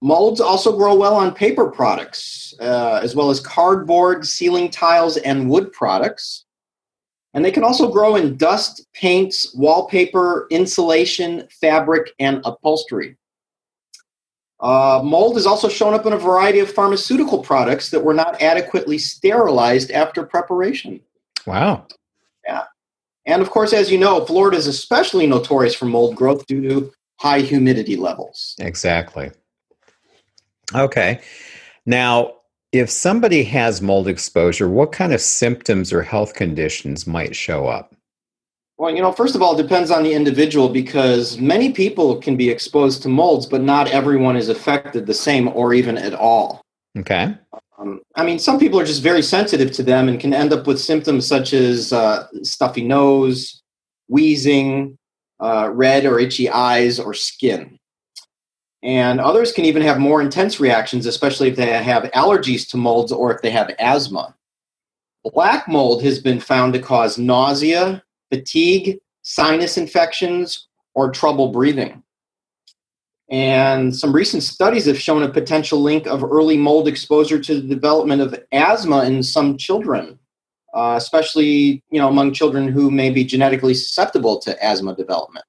Molds 0.01 0.41
also 0.41 0.75
grow 0.75 0.95
well 0.95 1.13
on 1.13 1.35
paper 1.35 1.69
products, 1.69 2.55
uh, 2.59 3.00
as 3.03 3.15
well 3.15 3.29
as 3.29 3.39
cardboard, 3.39 4.25
ceiling 4.25 4.69
tiles, 4.69 5.17
and 5.17 5.47
wood 5.47 5.71
products. 5.71 6.45
And 7.33 7.45
they 7.45 7.51
can 7.51 7.63
also 7.63 7.91
grow 7.91 8.15
in 8.15 8.35
dust, 8.35 8.88
paints, 8.93 9.53
wallpaper, 9.53 10.47
insulation, 10.50 11.47
fabric, 11.61 12.11
and 12.19 12.41
upholstery. 12.43 13.15
Uh, 14.61 15.01
mold 15.03 15.35
has 15.35 15.47
also 15.47 15.67
shown 15.67 15.93
up 15.93 16.05
in 16.05 16.13
a 16.13 16.17
variety 16.17 16.59
of 16.59 16.71
pharmaceutical 16.71 17.39
products 17.39 17.89
that 17.89 18.03
were 18.03 18.13
not 18.13 18.39
adequately 18.41 18.97
sterilized 18.97 19.89
after 19.91 20.23
preparation. 20.23 20.99
Wow. 21.47 21.87
Yeah. 22.45 22.65
And 23.25 23.41
of 23.41 23.49
course, 23.49 23.73
as 23.73 23.91
you 23.91 23.97
know, 23.97 24.23
Florida 24.25 24.57
is 24.57 24.67
especially 24.67 25.25
notorious 25.25 25.73
for 25.73 25.85
mold 25.85 26.15
growth 26.15 26.45
due 26.45 26.61
to 26.61 26.93
high 27.19 27.39
humidity 27.39 27.95
levels. 27.95 28.55
Exactly. 28.59 29.31
Okay. 30.75 31.21
Now, 31.85 32.33
if 32.71 32.89
somebody 32.89 33.43
has 33.43 33.81
mold 33.81 34.07
exposure, 34.07 34.69
what 34.69 34.91
kind 34.91 35.13
of 35.13 35.21
symptoms 35.21 35.91
or 35.91 36.03
health 36.03 36.35
conditions 36.35 37.05
might 37.05 37.35
show 37.35 37.67
up? 37.67 37.95
Well, 38.81 38.95
you 38.95 39.00
know, 39.03 39.11
first 39.11 39.35
of 39.35 39.43
all, 39.43 39.53
it 39.53 39.61
depends 39.61 39.91
on 39.91 40.01
the 40.01 40.11
individual 40.11 40.67
because 40.67 41.38
many 41.38 41.71
people 41.71 42.15
can 42.15 42.35
be 42.35 42.50
exposed 42.50 43.03
to 43.03 43.09
molds, 43.09 43.45
but 43.45 43.61
not 43.61 43.88
everyone 43.89 44.35
is 44.35 44.50
affected 44.50 45.05
the 45.05 45.13
same 45.13 45.50
or 45.50 45.75
even 45.75 46.00
at 46.00 46.15
all. 46.15 46.63
Okay. 46.97 47.38
Um, 47.77 48.01
I 48.15 48.25
mean, 48.25 48.39
some 48.39 48.57
people 48.57 48.79
are 48.79 48.83
just 48.83 49.03
very 49.03 49.21
sensitive 49.21 49.71
to 49.73 49.83
them 49.83 50.09
and 50.09 50.19
can 50.19 50.33
end 50.33 50.51
up 50.51 50.65
with 50.65 50.81
symptoms 50.81 51.27
such 51.27 51.53
as 51.53 51.93
uh, 51.93 52.25
stuffy 52.41 52.83
nose, 52.83 53.61
wheezing, 54.07 54.97
uh, 55.39 55.69
red 55.71 56.03
or 56.03 56.19
itchy 56.19 56.50
eyes, 56.50 57.00
or 57.00 57.13
skin. 57.13 57.77
And 58.81 59.21
others 59.21 59.51
can 59.51 59.65
even 59.65 59.83
have 59.83 60.00
more 60.00 60.23
intense 60.23 60.59
reactions, 60.59 61.05
especially 61.05 61.50
if 61.50 61.55
they 61.55 61.67
have 61.67 62.05
allergies 62.13 62.67
to 62.69 62.77
molds 62.77 63.11
or 63.11 63.31
if 63.31 63.43
they 63.43 63.51
have 63.51 63.75
asthma. 63.77 64.33
Black 65.23 65.67
mold 65.67 66.01
has 66.01 66.17
been 66.17 66.39
found 66.39 66.73
to 66.73 66.79
cause 66.79 67.19
nausea, 67.19 68.01
fatigue, 68.31 69.00
sinus 69.21 69.77
infections, 69.77 70.67
or 70.93 71.11
trouble 71.11 71.51
breathing. 71.51 72.03
And 73.29 73.95
some 73.95 74.11
recent 74.13 74.43
studies 74.43 74.85
have 74.85 75.00
shown 75.00 75.23
a 75.23 75.29
potential 75.29 75.79
link 75.79 76.05
of 76.05 76.21
early 76.23 76.57
mold 76.57 76.88
exposure 76.88 77.39
to 77.39 77.55
the 77.55 77.67
development 77.67 78.21
of 78.21 78.38
asthma 78.51 79.05
in 79.05 79.23
some 79.23 79.57
children, 79.57 80.19
uh, 80.73 80.95
especially 80.97 81.81
you 81.89 82.00
know 82.00 82.09
among 82.09 82.33
children 82.33 82.67
who 82.67 82.91
may 82.91 83.09
be 83.09 83.23
genetically 83.23 83.73
susceptible 83.73 84.38
to 84.39 84.61
asthma 84.63 84.95
development. 84.95 85.45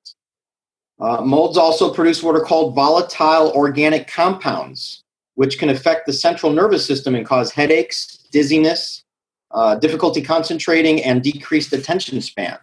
Uh, 1.00 1.22
molds 1.22 1.58
also 1.58 1.92
produce 1.92 2.22
what 2.22 2.36
are 2.36 2.44
called 2.44 2.76
volatile 2.76 3.50
organic 3.56 4.06
compounds, 4.06 5.02
which 5.34 5.58
can 5.58 5.68
affect 5.68 6.06
the 6.06 6.12
central 6.12 6.52
nervous 6.52 6.86
system 6.86 7.16
and 7.16 7.26
cause 7.26 7.50
headaches, 7.50 8.28
dizziness, 8.30 9.02
uh, 9.50 9.74
difficulty 9.74 10.22
concentrating, 10.22 11.02
and 11.02 11.24
decreased 11.24 11.72
attention 11.72 12.20
span. 12.20 12.56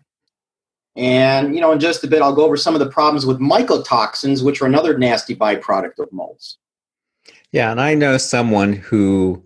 And, 0.95 1.55
you 1.55 1.61
know, 1.61 1.71
in 1.71 1.79
just 1.79 2.03
a 2.03 2.07
bit, 2.07 2.21
I'll 2.21 2.35
go 2.35 2.45
over 2.45 2.57
some 2.57 2.75
of 2.75 2.79
the 2.79 2.89
problems 2.89 3.25
with 3.25 3.39
mycotoxins, 3.39 4.43
which 4.43 4.61
are 4.61 4.65
another 4.65 4.97
nasty 4.97 5.35
byproduct 5.35 5.99
of 5.99 6.11
molds. 6.11 6.57
Yeah, 7.51 7.71
and 7.71 7.79
I 7.79 7.93
know 7.93 8.17
someone 8.17 8.73
who 8.73 9.43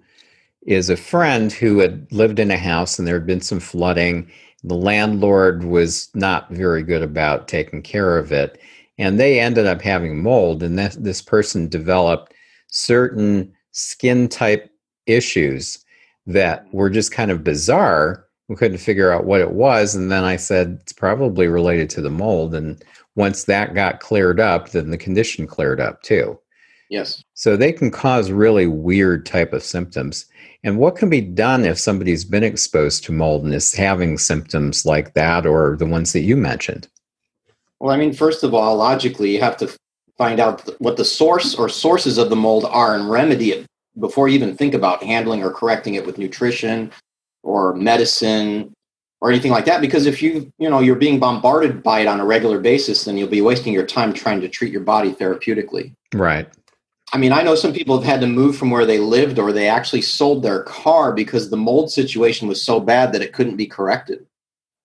is 0.64 0.90
a 0.90 0.98
friend 0.98 1.52
who 1.52 1.80
had 1.80 2.12
lived 2.12 2.40
in 2.40 2.52
a 2.52 2.58
house 2.58 2.98
and 2.98 3.08
there 3.08 3.16
had 3.16 3.28
been 3.28 3.42
some 3.42 3.60
flooding. 3.60 4.32
The 4.64 4.76
landlord 4.76 5.66
was 5.66 6.10
not 6.16 6.50
very 6.50 6.84
good 6.84 7.02
about 7.02 7.48
taking 7.48 7.82
care 7.82 8.18
of 8.18 8.32
it. 8.32 8.60
And 8.98 9.20
they 9.20 9.40
ended 9.40 9.66
up 9.66 9.82
having 9.82 10.22
mold, 10.22 10.62
and 10.62 10.78
this, 10.78 10.96
this 10.96 11.22
person 11.22 11.68
developed 11.68 12.34
certain 12.68 13.52
skin 13.72 14.30
type 14.30 14.72
issues 15.08 15.84
that 16.28 16.72
were 16.74 16.90
just 16.90 17.12
kind 17.12 17.32
of 17.32 17.44
bizarre 17.44 18.26
we 18.53 18.57
couldn't 18.57 18.77
figure 18.77 19.12
out 19.12 19.25
what 19.25 19.41
it 19.41 19.53
was. 19.53 19.95
And 19.95 20.12
then 20.12 20.24
I 20.24 20.36
said, 20.36 20.77
it's 20.83 20.93
probably 20.93 21.48
related 21.48 21.89
to 21.91 22.01
the 22.01 22.12
mold. 22.12 22.53
And 22.53 22.83
once 23.15 23.45
that 23.45 23.74
got 23.74 24.00
cleared 24.00 24.39
up, 24.39 24.69
then 24.69 24.91
the 24.91 24.98
condition 24.98 25.48
cleared 25.48 25.81
up 25.81 26.03
too. 26.03 26.39
Yes. 26.88 27.24
So 27.33 27.57
they 27.57 27.72
can 27.72 27.89
cause 27.89 28.29
really 28.29 28.67
weird 28.67 29.25
type 29.25 29.53
of 29.53 29.63
symptoms. 29.63 30.27
And 30.63 30.77
what 30.77 30.95
can 30.95 31.10
be 31.10 31.19
done 31.19 31.65
if 31.65 31.79
somebody's 31.79 32.24
been 32.24 32.43
exposed 32.43 33.03
to 33.05 33.12
mold 33.12 33.43
and 33.43 33.55
is 33.55 33.74
having 33.74 34.19
symptoms 34.19 34.86
like 34.86 35.15
that 35.15 35.48
or 35.48 35.75
the 35.75 35.88
ones 35.88 36.13
that 36.13 36.22
you 36.22 36.38
mentioned? 36.38 36.88
Well, 37.79 37.91
I 37.91 37.98
mean, 37.98 38.13
first 38.13 38.43
of 38.43 38.53
all, 38.53 38.75
logically, 38.75 39.31
you 39.31 39.41
have 39.41 39.57
to 39.57 39.75
find 40.15 40.39
out 40.39 40.69
what 40.79 40.98
the 40.98 41.05
source 41.05 41.55
or 41.55 41.69
sources 41.69 42.19
of 42.19 42.29
the 42.29 42.36
mold 42.36 42.65
are 42.65 42.93
and 42.93 43.10
remedy 43.10 43.51
it 43.51 43.65
before 44.00 44.27
you 44.27 44.36
even 44.36 44.55
think 44.55 44.75
about 44.75 45.01
handling 45.01 45.41
or 45.41 45.50
correcting 45.50 45.95
it 45.95 46.05
with 46.05 46.19
nutrition 46.19 46.91
or 47.44 47.76
medicine 47.76 48.74
or 49.22 49.30
anything 49.30 49.52
like 49.52 49.66
that 49.66 49.82
because 49.82 50.06
if 50.06 50.22
you 50.22 50.52
you 50.58 50.70
know 50.70 50.80
you're 50.80 50.96
being 50.96 51.20
bombarded 51.20 51.84
by 51.84 52.00
it 52.00 52.08
on 52.08 52.20
a 52.20 52.26
regular 52.26 52.60
basis 52.60 53.06
then 53.06 53.18
you'll 53.18 53.30
be 53.30 53.42
wasting 53.42 53.74
your 53.74 53.86
time 53.86 54.14
trying 54.14 54.42
to 54.42 54.50
treat 54.50 54.72
your 54.72 54.82
body 54.82 55.14
therapeutically. 55.14 55.94
Right. 56.14 56.48
I 57.14 57.18
mean 57.18 57.32
i 57.32 57.44
know 57.44 57.56
some 57.56 57.74
people 57.74 57.98
have 57.98 58.06
had 58.06 58.22
to 58.22 58.28
move 58.28 58.58
from 58.58 58.72
where 58.72 58.86
they 58.86 59.00
lived 59.00 59.40
or 59.40 59.52
they 59.52 59.68
actually 59.68 60.02
sold 60.02 60.44
their 60.44 60.64
car 60.64 61.14
because 61.14 61.50
the 61.50 61.58
mold 61.58 61.92
situation 61.92 62.48
was 62.48 62.66
so 62.66 62.80
bad 62.80 63.14
that 63.14 63.22
it 63.22 63.34
couldn't 63.34 63.58
be 63.58 63.68
corrected. 63.68 64.26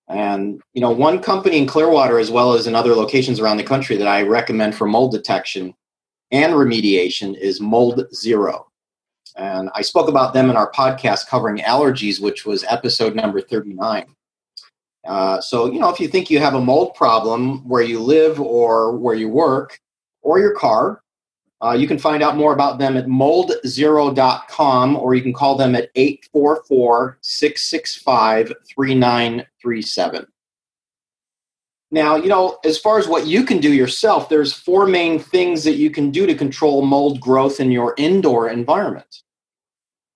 And 0.08 0.62
you 0.72 0.80
know 0.80 0.90
one 0.90 1.20
company 1.20 1.58
in 1.58 1.66
clearwater 1.66 2.18
as 2.18 2.30
well 2.30 2.52
as 2.52 2.66
in 2.66 2.74
other 2.74 2.94
locations 2.94 3.40
around 3.40 3.56
the 3.56 3.64
country 3.64 3.96
that 3.96 4.08
i 4.08 4.22
recommend 4.22 4.74
for 4.74 4.86
mold 4.86 5.12
detection 5.12 5.74
and 6.30 6.52
remediation 6.52 7.36
is 7.36 7.60
mold 7.60 8.06
zero 8.14 8.67
and 9.38 9.70
I 9.74 9.82
spoke 9.82 10.08
about 10.08 10.34
them 10.34 10.50
in 10.50 10.56
our 10.56 10.70
podcast 10.72 11.28
covering 11.28 11.58
allergies, 11.58 12.20
which 12.20 12.44
was 12.44 12.64
episode 12.64 13.14
number 13.14 13.40
39. 13.40 14.06
Uh, 15.06 15.40
so, 15.40 15.72
you 15.72 15.78
know, 15.78 15.88
if 15.88 16.00
you 16.00 16.08
think 16.08 16.28
you 16.28 16.40
have 16.40 16.54
a 16.54 16.60
mold 16.60 16.94
problem 16.94 17.66
where 17.66 17.82
you 17.82 18.00
live 18.00 18.40
or 18.40 18.96
where 18.96 19.14
you 19.14 19.28
work 19.28 19.80
or 20.22 20.38
your 20.38 20.54
car, 20.54 21.02
uh, 21.64 21.72
you 21.72 21.88
can 21.88 21.98
find 21.98 22.22
out 22.22 22.36
more 22.36 22.52
about 22.52 22.78
them 22.78 22.96
at 22.96 23.06
moldzero.com 23.06 24.96
or 24.96 25.14
you 25.14 25.22
can 25.22 25.32
call 25.32 25.56
them 25.56 25.74
at 25.74 25.90
844 25.94 27.18
665 27.20 28.52
3937. 28.74 30.26
Now, 31.90 32.16
you 32.16 32.28
know, 32.28 32.58
as 32.64 32.78
far 32.78 32.98
as 32.98 33.08
what 33.08 33.26
you 33.26 33.44
can 33.44 33.58
do 33.58 33.72
yourself, 33.72 34.28
there's 34.28 34.52
four 34.52 34.86
main 34.86 35.18
things 35.18 35.64
that 35.64 35.76
you 35.76 35.90
can 35.90 36.10
do 36.10 36.26
to 36.26 36.34
control 36.34 36.82
mold 36.82 37.18
growth 37.20 37.60
in 37.60 37.72
your 37.72 37.94
indoor 37.96 38.50
environment. 38.50 39.22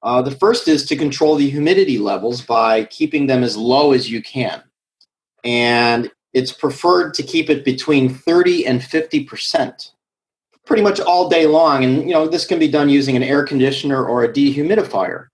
Uh, 0.02 0.21
the 0.21 0.30
first 0.30 0.66
is 0.66 0.85
to 0.87 0.97
control 0.97 1.37
the 1.37 1.49
humidity 1.49 1.99
levels 1.99 2.42
by 2.42 2.85
keeping 2.85 3.26
them 3.26 3.44
as 3.44 3.56
low 3.56 3.92
as 3.92 4.11
you 4.11 4.23
can. 4.23 4.62
And 5.44 6.11
it's 6.32 6.52
preferred 6.52 7.14
to 7.14 7.23
keep 7.23 7.50
it 7.50 7.64
between 7.64 8.12
30 8.12 8.66
and 8.66 8.80
50% 8.80 9.90
pretty 10.64 10.82
much 10.82 11.00
all 11.00 11.28
day 11.28 11.47
long. 11.47 11.85
And, 11.85 12.02
you 12.02 12.12
know, 12.12 12.26
this 12.26 12.47
can 12.47 12.59
be 12.59 12.68
done 12.68 12.88
using 12.88 13.16
an 13.16 13.23
air 13.23 13.44
conditioner 13.44 14.04
or 14.04 14.25
a 14.25 14.32
dehumidifier. 14.32 15.28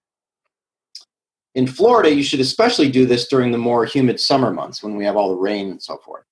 In 1.55 1.67
Florida, 1.67 2.15
you 2.15 2.23
should 2.23 2.41
especially 2.41 2.91
do 2.91 3.07
this 3.07 3.27
during 3.29 3.53
the 3.53 3.59
more 3.59 3.85
humid 3.85 4.21
summer 4.21 4.53
months 4.53 4.83
when 4.83 4.97
we 4.97 5.05
have 5.05 5.17
all 5.17 5.31
the 5.31 5.41
rain 5.41 5.71
and 5.71 5.83
so 5.83 5.97
forth. 5.99 6.25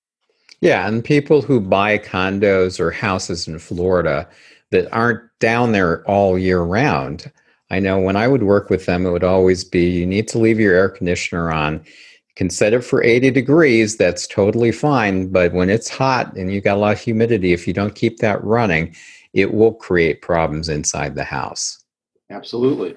Yeah, 0.61 0.87
and 0.87 1.05
people 1.05 1.43
who 1.43 1.61
buy 1.61 1.99
condos 1.99 2.81
or 2.81 2.91
houses 2.91 3.47
in 3.47 3.59
Florida 3.59 4.29
that 4.71 4.91
aren't 4.93 5.23
down 5.39 5.73
there 5.73 6.05
all 6.05 6.39
year 6.39 6.63
round 6.63 7.31
I 7.71 7.81
know 7.81 7.99
when 7.99 8.17
I 8.17 8.29
would 8.29 8.43
work 8.43 8.71
with 8.71 8.87
them, 8.87 9.07
it 9.07 9.11
would 9.11 9.25
always 9.25 9.65
be 9.65 9.91
you 9.91 10.07
need 10.07 10.29
to 10.29 10.39
leave 10.39 10.61
your 10.61 10.75
air 10.75 10.89
conditioner 10.89 11.51
on. 11.51 11.75
You 11.75 12.35
can 12.37 12.51
set 12.51 12.73
it 12.73 12.83
for 12.83 13.03
80 13.03 13.31
degrees, 13.31 13.97
that's 13.97 14.27
totally 14.27 14.73
fine. 14.73 15.29
But 15.29 15.53
when 15.53 15.69
it's 15.69 15.89
hot 15.89 16.37
and 16.37 16.53
you 16.53 16.61
got 16.61 16.77
a 16.77 16.81
lot 16.81 16.93
of 16.93 17.01
humidity, 17.01 17.53
if 17.53 17.67
you 17.67 17.73
don't 17.73 17.95
keep 17.95 18.19
that 18.19 18.43
running, 18.45 18.95
it 19.33 19.53
will 19.53 19.75
create 19.75 20.23
problems 20.23 20.69
inside 20.69 21.15
the 21.15 21.25
house. 21.25 21.83
Absolutely. 22.31 22.97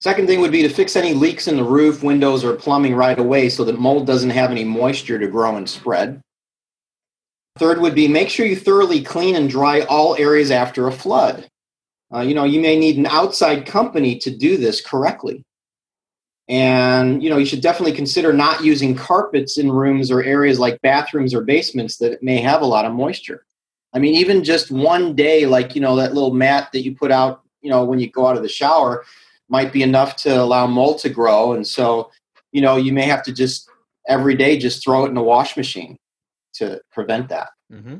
Second 0.00 0.26
thing 0.26 0.40
would 0.40 0.52
be 0.52 0.62
to 0.62 0.68
fix 0.68 0.94
any 0.94 1.14
leaks 1.14 1.48
in 1.48 1.56
the 1.56 1.64
roof, 1.64 2.02
windows, 2.02 2.44
or 2.44 2.54
plumbing 2.54 2.94
right 2.94 3.18
away 3.18 3.48
so 3.48 3.64
that 3.64 3.80
mold 3.80 4.06
doesn't 4.06 4.30
have 4.30 4.50
any 4.50 4.64
moisture 4.64 5.18
to 5.18 5.26
grow 5.26 5.56
and 5.56 5.68
spread. 5.68 6.20
Third 7.58 7.80
would 7.80 7.94
be 7.94 8.06
make 8.06 8.28
sure 8.28 8.46
you 8.46 8.54
thoroughly 8.54 9.02
clean 9.02 9.34
and 9.34 9.50
dry 9.50 9.80
all 9.82 10.14
areas 10.16 10.52
after 10.52 10.86
a 10.86 10.92
flood. 10.92 11.48
Uh, 12.14 12.20
you 12.20 12.34
know, 12.34 12.44
you 12.44 12.60
may 12.60 12.78
need 12.78 12.96
an 12.96 13.06
outside 13.06 13.66
company 13.66 14.18
to 14.18 14.30
do 14.30 14.56
this 14.56 14.80
correctly. 14.80 15.44
And, 16.48 17.22
you 17.22 17.28
know, 17.28 17.36
you 17.36 17.44
should 17.44 17.60
definitely 17.60 17.92
consider 17.92 18.32
not 18.32 18.64
using 18.64 18.94
carpets 18.94 19.58
in 19.58 19.70
rooms 19.70 20.10
or 20.10 20.22
areas 20.22 20.58
like 20.58 20.80
bathrooms 20.80 21.34
or 21.34 21.42
basements 21.42 21.98
that 21.98 22.22
may 22.22 22.38
have 22.38 22.62
a 22.62 22.66
lot 22.66 22.86
of 22.86 22.94
moisture. 22.94 23.44
I 23.92 23.98
mean, 23.98 24.14
even 24.14 24.42
just 24.42 24.70
one 24.70 25.14
day, 25.14 25.44
like, 25.44 25.74
you 25.74 25.82
know, 25.82 25.96
that 25.96 26.14
little 26.14 26.32
mat 26.32 26.70
that 26.72 26.84
you 26.84 26.94
put 26.94 27.10
out, 27.10 27.42
you 27.60 27.68
know, 27.68 27.84
when 27.84 27.98
you 27.98 28.10
go 28.10 28.26
out 28.26 28.36
of 28.36 28.42
the 28.42 28.48
shower 28.48 29.04
might 29.50 29.72
be 29.72 29.82
enough 29.82 30.16
to 30.16 30.40
allow 30.40 30.66
mold 30.66 30.98
to 31.00 31.10
grow. 31.10 31.52
And 31.52 31.66
so, 31.66 32.10
you 32.52 32.62
know, 32.62 32.76
you 32.76 32.92
may 32.92 33.04
have 33.04 33.22
to 33.24 33.32
just 33.32 33.68
every 34.06 34.34
day 34.34 34.56
just 34.56 34.82
throw 34.82 35.04
it 35.04 35.08
in 35.08 35.14
the 35.14 35.22
wash 35.22 35.56
machine 35.56 35.98
to 36.54 36.80
prevent 36.90 37.28
that. 37.28 37.50
Mm-hmm 37.70 37.98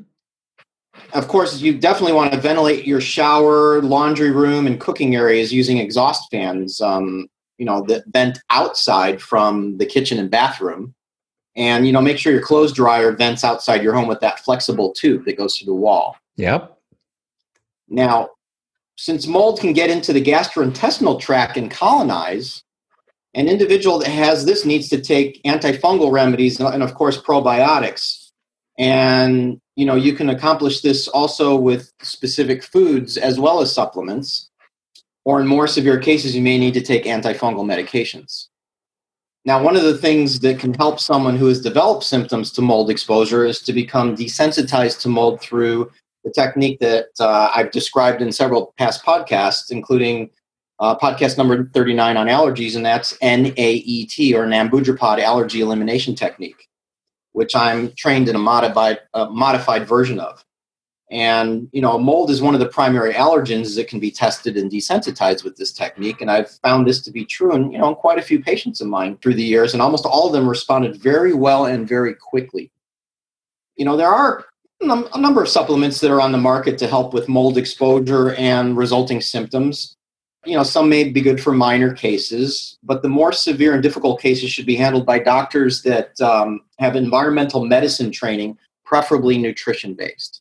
of 1.19 1.29
course, 1.29 1.61
you 1.61 1.77
definitely 1.77 2.13
want 2.13 2.33
to 2.33 2.41
ventilate 2.41 2.87
your 2.87 3.01
shower, 3.01 3.83
laundry 3.83 4.31
room, 4.31 4.67
and 4.67 4.81
cooking 4.81 5.15
areas 5.15 5.53
using 5.53 5.79
exhaust 5.79 6.31
fans. 6.31 6.81
Um, 6.81 7.29
you 7.59 7.67
know, 7.67 7.85
that 7.89 8.05
vent 8.07 8.39
outside 8.51 9.21
from 9.21 9.79
the 9.79 9.87
kitchen 9.87 10.19
and 10.19 10.31
bathroom, 10.31 10.95
and 11.57 11.87
you 11.87 11.93
know, 11.93 12.01
make 12.01 12.19
sure 12.19 12.33
your 12.33 12.43
clothes 12.43 12.73
dryer 12.73 13.11
vents 13.13 13.43
outside 13.43 13.83
your 13.83 13.95
home 13.95 14.07
with 14.07 14.21
that 14.21 14.39
flexible 14.41 14.93
tube 14.93 15.25
that 15.25 15.37
goes 15.37 15.57
through 15.57 15.67
the 15.67 15.75
wall. 15.75 16.17
Yep. 16.37 16.79
Now, 17.89 18.31
since 18.97 19.27
mold 19.27 19.61
can 19.61 19.73
get 19.73 19.91
into 19.91 20.13
the 20.13 20.23
gastrointestinal 20.23 21.21
tract 21.21 21.57
and 21.57 21.71
colonize, 21.71 22.63
an 23.35 23.49
individual 23.49 23.99
that 23.99 24.09
has 24.09 24.45
this 24.45 24.65
needs 24.65 24.89
to 24.89 25.01
take 25.01 25.43
antifungal 25.45 26.13
remedies 26.13 26.61
and, 26.61 26.83
of 26.83 26.95
course, 26.95 27.21
probiotics. 27.21 28.31
And 28.79 29.61
you 29.79 29.87
know 29.87 29.95
you 29.95 30.13
can 30.13 30.29
accomplish 30.29 30.81
this 30.81 31.07
also 31.07 31.55
with 31.55 31.93
specific 32.03 32.65
foods 32.65 33.17
as 33.17 33.39
well 33.39 33.61
as 33.61 33.73
supplements 33.73 34.51
or 35.25 35.41
in 35.41 35.47
more 35.47 35.69
severe 35.69 36.01
cases 36.01 36.35
you 36.35 36.43
may 36.43 36.59
need 36.59 36.75
to 36.75 36.83
take 36.83 37.05
antifungal 37.05 37.65
medications. 37.65 38.49
Now 39.45 39.63
one 39.63 39.77
of 39.77 39.85
the 39.85 39.97
things 39.97 40.41
that 40.41 40.59
can 40.59 40.75
help 40.75 40.99
someone 40.99 41.37
who 41.37 41.47
has 41.47 41.61
developed 41.61 42.03
symptoms 42.03 42.51
to 42.53 42.61
mold 42.61 42.91
exposure 42.91 43.45
is 43.45 43.61
to 43.61 43.73
become 43.73 44.17
desensitized 44.17 45.01
to 45.03 45.09
mold 45.09 45.41
through 45.41 45.93
the 46.25 46.33
technique 46.33 46.81
that 46.81 47.07
uh, 47.21 47.49
i've 47.55 47.71
described 47.71 48.21
in 48.21 48.33
several 48.33 48.75
past 48.77 49.05
podcasts 49.05 49.71
including 49.71 50.29
uh, 50.81 50.99
podcast 50.99 51.39
number 51.39 51.71
39 51.73 52.17
on 52.17 52.27
allergies 52.27 52.75
and 52.75 52.85
that's 52.85 53.17
naet 53.19 54.35
or 54.35 54.45
Nambudripad 54.45 55.21
allergy 55.21 55.61
elimination 55.61 56.17
technique 56.17 56.68
which 57.39 57.55
I'm 57.55 57.93
trained 57.97 58.29
in 58.29 58.35
a 58.35 58.39
modified, 58.39 58.99
modified 59.15 59.87
version 59.87 60.19
of. 60.19 60.45
And 61.11 61.69
you 61.73 61.81
know, 61.81 61.97
mold 61.99 62.31
is 62.31 62.43
one 62.43 62.53
of 62.53 62.61
the 62.61 62.69
primary 62.69 63.15
allergens 63.15 63.77
that 63.77 63.89
can 63.89 64.01
be 64.01 64.11
tested 64.11 64.57
and 64.59 64.71
desensitized 64.71 65.43
with 65.45 65.57
this 65.57 65.73
technique. 65.73 66.21
And 66.21 66.31
I've 66.31 66.51
found 66.67 66.87
this 66.87 67.01
to 67.03 67.11
be 67.11 67.25
true 67.25 67.55
in 67.55 67.73
you 67.73 67.79
know 67.79 67.89
in 67.89 67.95
quite 67.95 68.19
a 68.19 68.23
few 68.23 68.43
patients 68.43 68.83
of 68.83 68.89
mine 68.89 69.17
through 69.19 69.35
the 69.35 69.43
years, 69.55 69.73
and 69.73 69.81
almost 69.81 70.05
all 70.05 70.27
of 70.27 70.33
them 70.33 70.47
responded 70.49 70.97
very 70.97 71.33
well 71.33 71.65
and 71.65 71.89
very 71.89 72.15
quickly. 72.15 72.71
You 73.77 73.85
know, 73.87 73.97
there 73.97 74.11
are 74.11 74.45
a 74.81 75.21
number 75.21 75.43
of 75.43 75.49
supplements 75.49 76.01
that 76.01 76.11
are 76.11 76.21
on 76.21 76.33
the 76.33 76.39
market 76.39 76.77
to 76.79 76.87
help 76.89 77.15
with 77.15 77.29
mold 77.29 77.57
exposure 77.57 78.35
and 78.35 78.77
resulting 78.77 79.21
symptoms. 79.21 79.97
You 80.49 80.57
know, 80.57 80.63
some 80.63 80.89
may 80.89 81.05
be 81.05 81.21
good 81.21 81.43
for 81.43 81.53
minor 81.53 81.93
cases, 81.93 82.79
but 82.83 83.03
the 83.03 83.09
more 83.09 83.33
severe 83.33 83.75
and 83.75 83.83
difficult 83.83 84.21
cases 84.21 84.51
should 84.51 84.65
be 84.65 84.77
handled 84.77 85.05
by 85.05 85.19
doctors 85.19 85.83
that 85.83 86.19
um, 86.23 86.63
have 86.79 86.97
environmental 86.97 87.67
medicine 87.67 88.11
training, 88.11 88.57
preferably 88.85 89.37
nutrition 89.37 89.93
based. 89.93 90.41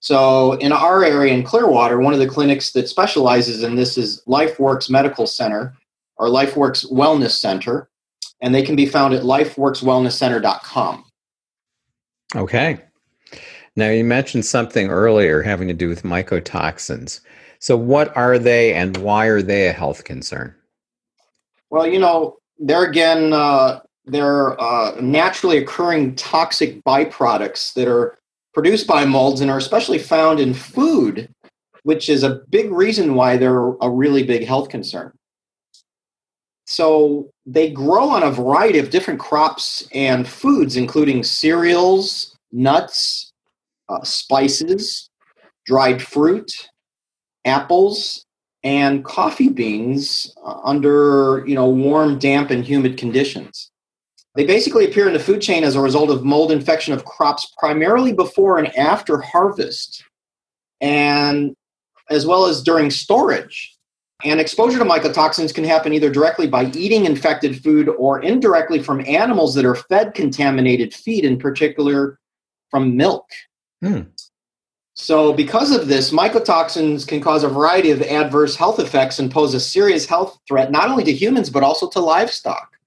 So, 0.00 0.54
in 0.54 0.72
our 0.72 1.02
area 1.02 1.32
in 1.32 1.44
Clearwater, 1.44 2.00
one 2.00 2.12
of 2.12 2.18
the 2.18 2.28
clinics 2.28 2.72
that 2.72 2.88
specializes 2.88 3.62
in 3.62 3.76
this 3.76 3.96
is 3.96 4.22
LifeWorks 4.26 4.90
Medical 4.90 5.26
Center 5.26 5.74
or 6.16 6.26
LifeWorks 6.26 6.92
Wellness 6.92 7.38
Center, 7.38 7.88
and 8.42 8.54
they 8.54 8.62
can 8.62 8.76
be 8.76 8.84
found 8.84 9.14
at 9.14 9.22
lifeworkswellnesscenter.com. 9.22 11.04
Okay. 12.36 12.80
Now, 13.76 13.88
you 13.88 14.04
mentioned 14.04 14.44
something 14.44 14.90
earlier 14.90 15.40
having 15.40 15.68
to 15.68 15.74
do 15.74 15.88
with 15.88 16.02
mycotoxins. 16.02 17.20
So, 17.62 17.76
what 17.76 18.16
are 18.16 18.40
they 18.40 18.74
and 18.74 18.96
why 18.96 19.26
are 19.26 19.40
they 19.40 19.68
a 19.68 19.72
health 19.72 20.02
concern? 20.02 20.52
Well, 21.70 21.86
you 21.86 22.00
know, 22.00 22.38
they're 22.58 22.82
again, 22.82 23.32
uh, 23.32 23.82
they're 24.04 24.60
uh, 24.60 25.00
naturally 25.00 25.58
occurring 25.58 26.16
toxic 26.16 26.82
byproducts 26.82 27.72
that 27.74 27.86
are 27.86 28.18
produced 28.52 28.88
by 28.88 29.04
molds 29.04 29.40
and 29.40 29.48
are 29.48 29.58
especially 29.58 29.98
found 29.98 30.40
in 30.40 30.54
food, 30.54 31.28
which 31.84 32.08
is 32.08 32.24
a 32.24 32.40
big 32.50 32.72
reason 32.72 33.14
why 33.14 33.36
they're 33.36 33.68
a 33.80 33.88
really 33.88 34.24
big 34.24 34.44
health 34.44 34.68
concern. 34.68 35.12
So 36.64 37.30
they 37.46 37.70
grow 37.70 38.10
on 38.10 38.24
a 38.24 38.30
variety 38.32 38.80
of 38.80 38.90
different 38.90 39.20
crops 39.20 39.86
and 39.94 40.26
foods, 40.26 40.76
including 40.76 41.22
cereals, 41.22 42.36
nuts, 42.50 43.30
uh, 43.88 44.02
spices, 44.02 45.08
dried 45.64 46.02
fruit, 46.02 46.50
apples, 47.44 48.24
and 48.64 49.04
coffee 49.04 49.48
beans 49.48 50.32
uh, 50.44 50.60
under 50.64 51.44
you 51.46 51.54
know 51.54 51.68
warm, 51.68 52.18
damp, 52.18 52.50
and 52.50 52.64
humid 52.64 52.96
conditions. 52.96 53.70
They 54.34 54.46
basically 54.46 54.86
appear 54.86 55.06
in 55.06 55.12
the 55.12 55.18
food 55.18 55.42
chain 55.42 55.62
as 55.62 55.76
a 55.76 55.80
result 55.80 56.08
of 56.08 56.24
mold 56.24 56.52
infection 56.52 56.94
of 56.94 57.04
crops 57.04 57.52
primarily 57.58 58.12
before 58.12 58.58
and 58.58 58.74
after 58.78 59.18
harvest, 59.18 60.04
and 60.80 61.54
as 62.10 62.26
well 62.26 62.46
as 62.46 62.62
during 62.62 62.90
storage. 62.90 63.76
And 64.24 64.40
exposure 64.40 64.78
to 64.78 64.84
mycotoxins 64.84 65.52
can 65.52 65.64
happen 65.64 65.92
either 65.92 66.08
directly 66.08 66.46
by 66.46 66.66
eating 66.76 67.06
infected 67.06 67.60
food 67.60 67.88
or 67.88 68.22
indirectly 68.22 68.80
from 68.80 69.04
animals 69.04 69.54
that 69.56 69.64
are 69.64 69.74
fed 69.74 70.14
contaminated 70.14 70.94
feed, 70.94 71.24
in 71.24 71.38
particular 71.38 72.18
from 72.70 72.96
milk. 72.96 73.28
Hmm. 73.82 74.02
So, 75.02 75.32
because 75.32 75.72
of 75.72 75.88
this, 75.88 76.12
mycotoxins 76.12 77.08
can 77.08 77.20
cause 77.20 77.42
a 77.42 77.48
variety 77.48 77.90
of 77.90 78.02
adverse 78.02 78.54
health 78.54 78.78
effects 78.78 79.18
and 79.18 79.32
pose 79.32 79.52
a 79.52 79.58
serious 79.58 80.06
health 80.06 80.38
threat 80.46 80.70
not 80.70 80.88
only 80.88 81.02
to 81.02 81.12
humans 81.12 81.50
but 81.50 81.64
also 81.64 81.88
to 81.88 81.98
livestock. 81.98 82.78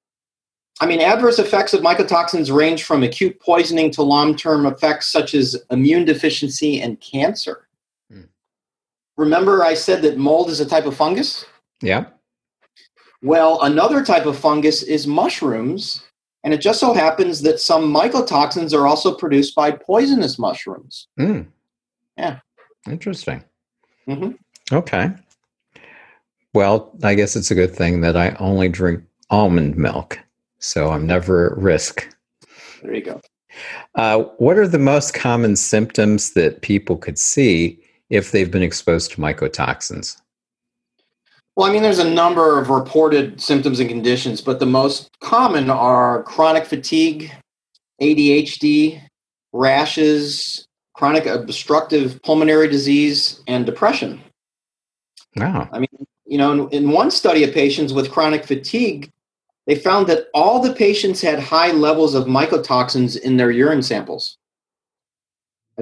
I 0.80 0.86
mean, 0.86 1.02
adverse 1.02 1.40
effects 1.40 1.74
of 1.74 1.82
mycotoxins 1.82 2.56
range 2.56 2.84
from 2.84 3.04
acute 3.04 3.38
poisoning 3.42 3.92
to 3.92 4.02
long 4.02 4.34
term 4.34 4.66
effects 4.66 5.12
such 5.12 5.34
as 5.36 5.62
immune 5.72 6.06
deficiency 6.06 6.80
and 6.80 7.02
cancer. 7.02 7.68
Hmm. 8.10 8.22
Remember, 9.18 9.66
I 9.66 9.74
said 9.74 10.02
that 10.04 10.18
mold 10.18 10.50
is 10.50 10.62
a 10.62 10.66
type 10.66 10.86
of 10.86 10.96
fungus? 10.96 11.44
Yeah. 11.82 12.06
Well, 13.22 13.62
another 13.64 14.06
type 14.06 14.26
of 14.26 14.40
fungus 14.40 14.84
is 14.84 15.06
mushrooms, 15.06 16.06
and 16.46 16.54
it 16.54 16.62
just 16.62 16.80
so 16.80 16.94
happens 16.94 17.42
that 17.42 17.60
some 17.60 17.94
mycotoxins 17.94 18.74
are 18.74 18.88
also 18.88 19.14
produced 19.14 19.54
by 19.54 19.72
poisonous 19.72 20.40
mushrooms. 20.40 21.10
Hmm. 21.18 21.42
Yeah. 22.18 22.40
Interesting. 22.90 23.44
Mm-hmm. 24.08 24.32
Okay. 24.76 25.10
Well, 26.54 26.92
I 27.04 27.16
guess 27.16 27.36
it's 27.36 27.52
a 27.52 27.56
good 27.56 27.76
thing 27.76 28.02
that 28.02 28.16
I 28.16 28.36
only 28.40 28.70
drink 28.70 29.04
almond 29.30 29.76
milk 29.76 30.20
so 30.66 30.90
I'm 30.90 31.06
never 31.06 31.52
at 31.52 31.58
risk. 31.58 32.10
There 32.82 32.94
you 32.94 33.04
go. 33.04 33.22
Uh, 33.94 34.24
what 34.38 34.58
are 34.58 34.68
the 34.68 34.80
most 34.80 35.14
common 35.14 35.56
symptoms 35.56 36.34
that 36.34 36.62
people 36.62 36.98
could 36.98 37.18
see 37.18 37.80
if 38.10 38.32
they've 38.32 38.52
been 38.52 38.64
exposed 38.64 39.12
to 39.12 39.22
mycotoxins? 39.22 40.20
Well, 41.56 41.70
I 41.70 41.72
mean, 41.72 41.84
there's 41.84 42.00
a 42.00 42.10
number 42.10 42.60
of 42.60 42.70
reported 42.70 43.40
symptoms 43.40 43.80
and 43.80 43.88
conditions, 43.88 44.42
but 44.42 44.60
the 44.60 44.66
most 44.66 45.10
common 45.22 45.70
are 45.70 46.24
chronic 46.24 46.66
fatigue, 46.66 47.32
ADHD, 48.02 49.02
rashes, 49.54 50.68
chronic 50.96 51.26
obstructive 51.26 52.22
pulmonary 52.24 52.68
disease, 52.68 53.42
and 53.48 53.66
depression. 53.66 54.22
Wow. 55.36 55.70
I 55.72 55.80
mean, 55.80 55.90
you 56.26 56.38
know, 56.38 56.52
in, 56.52 56.70
in 56.70 56.92
one 56.92 57.12
study 57.12 57.44
of 57.44 57.54
patients 57.54 57.94
with 57.94 58.12
chronic 58.12 58.46
fatigue, 58.46 59.12
they 59.68 59.76
found 59.76 60.08
that 60.08 60.28
all 60.34 60.62
the 60.62 60.74
patients 60.74 61.22
had 61.22 61.40
high 61.40 61.72
levels 61.72 62.16
of 62.16 62.26
mycotoxins 62.26 63.20
in 63.20 63.36
their 63.38 63.52
urine 63.52 63.84
samples. 63.84 64.38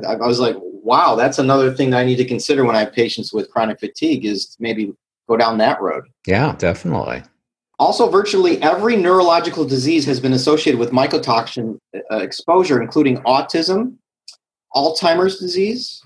I, 0.04 0.14
I 0.14 0.28
was 0.28 0.40
like, 0.40 0.56
wow, 0.60 1.16
that's 1.16 1.38
another 1.38 1.74
thing 1.74 1.92
that 1.92 2.00
I 2.00 2.06
need 2.06 2.16
to 2.18 2.26
consider 2.26 2.66
when 2.66 2.76
I 2.76 2.80
have 2.80 2.94
patients 2.94 3.32
with 3.32 3.52
chronic 3.52 3.80
fatigue 3.80 4.26
is 4.26 4.58
maybe 4.60 4.94
go 5.30 5.38
down 5.38 5.60
that 5.60 5.80
road. 5.80 6.06
Yeah, 6.26 6.56
definitely. 6.58 7.22
Also, 7.78 8.10
virtually 8.10 8.62
every 8.62 8.96
neurological 8.96 9.66
disease 9.66 10.06
has 10.06 10.20
been 10.20 10.34
associated 10.34 10.80
with 10.80 10.92
mycotoxin 10.92 11.78
uh, 11.94 12.18
exposure, 12.18 12.82
including 12.82 13.18
autism, 13.22 13.98
Alzheimer's 14.76 15.40
disease, 15.40 16.02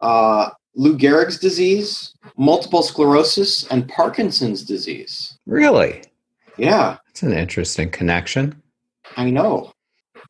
uh, 0.00 0.50
Lou 0.74 0.96
Gehrig's 0.96 1.38
disease, 1.38 2.14
multiple 2.36 2.82
sclerosis, 2.82 3.66
and 3.68 3.88
Parkinson's 3.88 4.62
disease. 4.62 5.38
Really? 5.46 6.02
Yeah. 6.58 6.98
It's 7.10 7.22
an 7.22 7.32
interesting 7.32 7.90
connection. 7.90 8.60
I 9.16 9.30
know. 9.30 9.72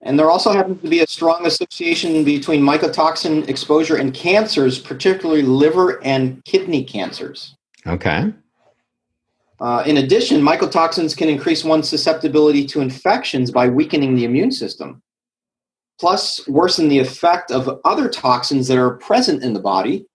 And 0.03 0.19
there 0.19 0.31
also 0.31 0.53
happens 0.53 0.81
to 0.83 0.89
be 0.89 1.01
a 1.01 1.07
strong 1.07 1.47
association 1.47 2.23
between 2.23 2.63
mycotoxin 2.63 3.49
exposure 3.49 3.97
and 3.97 4.15
cancers, 4.15 4.79
particularly 4.79 5.43
liver 5.43 6.03
and 6.05 6.45
kidney 6.45 6.85
cancers. 6.85 7.57
Okay. 7.87 8.33
Uh, 9.59 9.83
in 9.87 9.97
addition, 9.97 10.43
mycotoxins 10.43 11.17
can 11.17 11.29
increase 11.29 11.65
one's 11.65 11.89
susceptibility 11.89 12.67
to 12.67 12.83
infections 12.83 13.51
by 13.51 13.69
weakening 13.69 14.15
the 14.15 14.25
immune 14.25 14.53
system, 14.53 15.03
plus, 15.99 16.47
worsen 16.49 16.89
the 16.89 16.99
effect 16.99 17.51
of 17.51 17.81
other 17.85 18.09
toxins 18.09 18.69
that 18.69 18.79
are 18.79 18.97
present 18.97 19.43
in 19.43 19.53
the 19.53 19.61
body, 19.61 20.07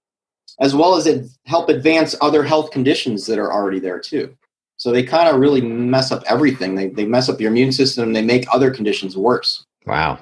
as 0.60 0.76
well 0.76 0.96
as 0.96 1.38
help 1.46 1.70
advance 1.70 2.15
other 2.22 2.44
health 2.44 2.72
conditions 2.72 3.26
that 3.26 3.39
are 3.39 3.52
already 3.52 3.80
there 3.80 4.00
too. 4.00 4.36
So 4.78 4.91
they 4.91 5.04
kind 5.04 5.30
of 5.30 5.39
really 5.39 5.62
mess 5.62 6.12
up 6.12 6.24
everything. 6.28 6.76
They, 6.76 6.89
they 6.89 7.06
mess 7.06 7.30
up 7.30 7.39
your 7.39 7.52
immune 7.52 7.72
system. 7.72 8.13
They 8.13 8.24
make 8.24 8.46
other 8.52 8.72
conditions 8.72 9.15
worse. 9.15 9.65
Wow. 9.86 10.20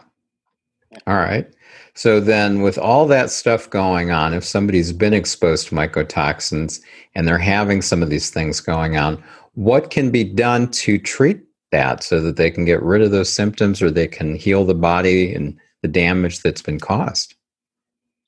All 1.08 1.15
right. 1.15 1.48
So 1.93 2.19
then, 2.19 2.62
with 2.62 2.78
all 2.78 3.06
that 3.08 3.30
stuff 3.30 3.69
going 3.69 4.12
on, 4.12 4.34
if 4.34 4.43
somebody's 4.43 4.93
been 4.93 5.13
exposed 5.13 5.67
to 5.67 5.76
mycotoxins 5.76 6.82
and 7.15 7.28
they're 7.28 7.38
having 7.38 7.82
some 7.82 8.02
of 8.02 8.10
these 8.10 8.30
things 8.30 8.62
going 8.62 8.98
on, 8.98 9.22
what 9.56 9.89
can 9.91 10.10
be 10.10 10.24
done 10.24 10.69
to 10.72 10.98
treat 10.98 11.41
that 11.71 12.03
so 12.03 12.19
that 12.21 12.36
they 12.36 12.49
can 12.51 12.65
get 12.65 12.82
rid 12.82 13.01
of 13.01 13.12
those 13.12 13.32
symptoms 13.32 13.82
or 13.82 13.91
they 13.91 14.08
can 14.08 14.36
heal 14.36 14.65
the 14.65 14.73
body 14.73 15.34
and 15.34 15.58
the 15.82 15.88
damage 15.88 16.41
that's 16.41 16.62
been 16.62 16.79
caused? 16.79 17.36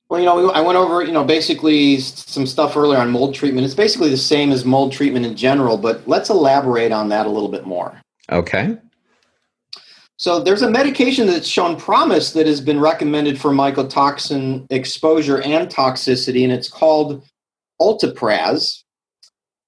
Well, 0.10 0.19
you 0.19 0.25
know, 0.25 0.51
I 0.51 0.60
went 0.60 0.77
over, 0.77 1.01
you 1.01 1.13
know, 1.13 1.23
basically 1.23 1.99
some 1.99 2.45
stuff 2.45 2.75
earlier 2.75 2.99
on 2.99 3.12
mold 3.12 3.34
treatment. 3.34 3.63
It's 3.63 3.73
basically 3.73 4.10
the 4.10 4.17
same 4.17 4.51
as 4.51 4.65
mold 4.65 4.91
treatment 4.91 5.25
in 5.25 5.38
general, 5.38 5.77
but 5.77 6.06
let's 6.06 6.30
elaborate 6.30 6.91
on 6.91 7.08
that 7.10 7.25
a 7.25 7.30
little 7.30 7.47
bit 7.47 7.65
more. 7.65 8.01
Okay. 8.30 8.77
So 10.17 10.39
there's 10.39 10.62
a 10.62 10.69
medication 10.69 11.27
that's 11.27 11.47
shown 11.47 11.77
promise 11.77 12.34
that 12.34 12.45
has 12.45 12.62
been 12.62 12.80
recommended 12.80 13.39
for 13.39 13.51
mycotoxin 13.51 14.67
exposure 14.69 15.41
and 15.41 15.69
toxicity, 15.69 16.43
and 16.43 16.51
it's 16.51 16.69
called 16.69 17.25
Oltipraz. 17.82 18.84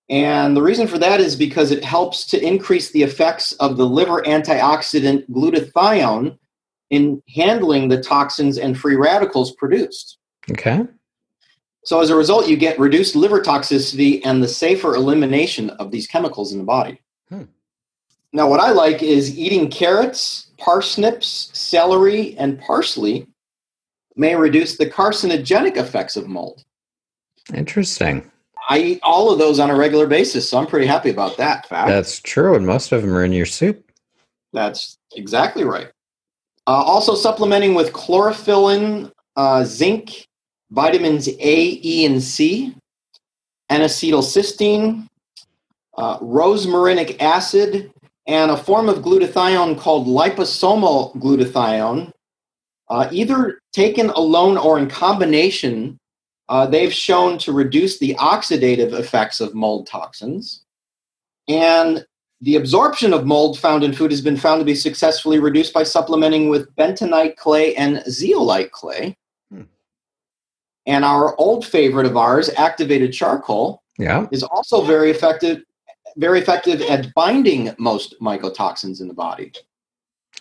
And 0.09 0.55
the 0.55 0.61
reason 0.61 0.87
for 0.87 0.97
that 0.97 1.21
is 1.21 1.35
because 1.35 1.71
it 1.71 1.83
helps 1.83 2.25
to 2.27 2.41
increase 2.41 2.91
the 2.91 3.03
effects 3.03 3.53
of 3.53 3.77
the 3.77 3.85
liver 3.85 4.21
antioxidant 4.23 5.29
glutathione 5.29 6.37
in 6.89 7.23
handling 7.33 7.87
the 7.87 8.01
toxins 8.01 8.57
and 8.57 8.77
free 8.77 8.95
radicals 8.95 9.53
produced. 9.53 10.17
Okay. 10.51 10.85
So 11.85 12.01
as 12.01 12.09
a 12.09 12.15
result, 12.15 12.47
you 12.47 12.55
get 12.55 12.79
reduced 12.79 13.15
liver 13.15 13.41
toxicity 13.41 14.21
and 14.23 14.41
the 14.41 14.47
safer 14.47 14.95
elimination 14.95 15.69
of 15.71 15.91
these 15.91 16.07
chemicals 16.07 16.51
in 16.51 16.59
the 16.59 16.65
body. 16.65 17.01
Hmm. 17.29 17.43
Now, 18.31 18.49
what 18.49 18.59
I 18.59 18.71
like 18.71 19.03
is 19.03 19.37
eating 19.37 19.69
carrots, 19.69 20.51
parsnips, 20.57 21.49
celery, 21.53 22.37
and 22.37 22.59
parsley 22.59 23.27
may 24.15 24.35
reduce 24.35 24.77
the 24.77 24.89
carcinogenic 24.89 25.77
effects 25.77 26.15
of 26.15 26.27
mold. 26.27 26.63
Interesting. 27.53 28.31
I 28.69 28.79
eat 28.79 28.99
all 29.03 29.31
of 29.31 29.39
those 29.39 29.59
on 29.59 29.69
a 29.69 29.75
regular 29.75 30.07
basis, 30.07 30.49
so 30.49 30.57
I'm 30.57 30.67
pretty 30.67 30.85
happy 30.85 31.09
about 31.09 31.37
that 31.37 31.67
fact. 31.67 31.89
That's 31.89 32.19
true, 32.19 32.55
and 32.55 32.65
most 32.65 32.91
of 32.91 33.01
them 33.01 33.15
are 33.15 33.23
in 33.23 33.33
your 33.33 33.45
soup. 33.45 33.91
That's 34.53 34.97
exactly 35.15 35.63
right. 35.63 35.91
Uh, 36.65 36.71
also, 36.71 37.15
supplementing 37.15 37.73
with 37.73 37.91
chlorophyllin, 37.91 39.11
uh, 39.35 39.63
zinc, 39.65 40.27
vitamins 40.71 41.27
A, 41.27 41.79
E, 41.83 42.05
and 42.05 42.21
C, 42.21 42.75
N-acetylcysteine, 43.69 45.07
uh, 45.97 46.19
rosmarinic 46.19 47.21
acid, 47.21 47.91
and 48.27 48.51
a 48.51 48.57
form 48.57 48.87
of 48.87 48.99
glutathione 48.99 49.77
called 49.77 50.07
liposomal 50.07 51.15
glutathione. 51.17 52.11
Uh, 52.89 53.07
either 53.11 53.59
taken 53.73 54.09
alone 54.11 54.57
or 54.57 54.77
in 54.77 54.87
combination, 54.87 55.97
uh, 56.49 56.65
they've 56.65 56.93
shown 56.93 57.37
to 57.39 57.51
reduce 57.51 57.99
the 57.99 58.15
oxidative 58.15 58.93
effects 58.93 59.39
of 59.39 59.55
mold 59.55 59.87
toxins. 59.87 60.63
And 61.47 62.05
the 62.41 62.55
absorption 62.55 63.13
of 63.13 63.25
mold 63.25 63.57
found 63.57 63.83
in 63.83 63.93
food 63.93 64.11
has 64.11 64.21
been 64.21 64.37
found 64.37 64.59
to 64.59 64.65
be 64.65 64.75
successfully 64.75 65.39
reduced 65.39 65.73
by 65.73 65.83
supplementing 65.83 66.49
with 66.49 66.73
bentonite 66.75 67.37
clay 67.37 67.75
and 67.75 68.03
zeolite 68.09 68.71
clay. 68.71 69.15
Hmm. 69.49 69.63
And 70.85 71.05
our 71.05 71.39
old 71.39 71.65
favorite 71.65 72.05
of 72.05 72.17
ours, 72.17 72.49
activated 72.57 73.13
charcoal, 73.13 73.81
yeah. 73.97 74.27
is 74.31 74.43
also 74.43 74.83
very 74.83 75.11
effective 75.11 75.63
very 76.17 76.39
effective 76.39 76.81
at 76.81 77.13
binding 77.15 77.73
most 77.79 78.15
mycotoxins 78.21 79.01
in 79.01 79.07
the 79.07 79.13
body. 79.13 79.51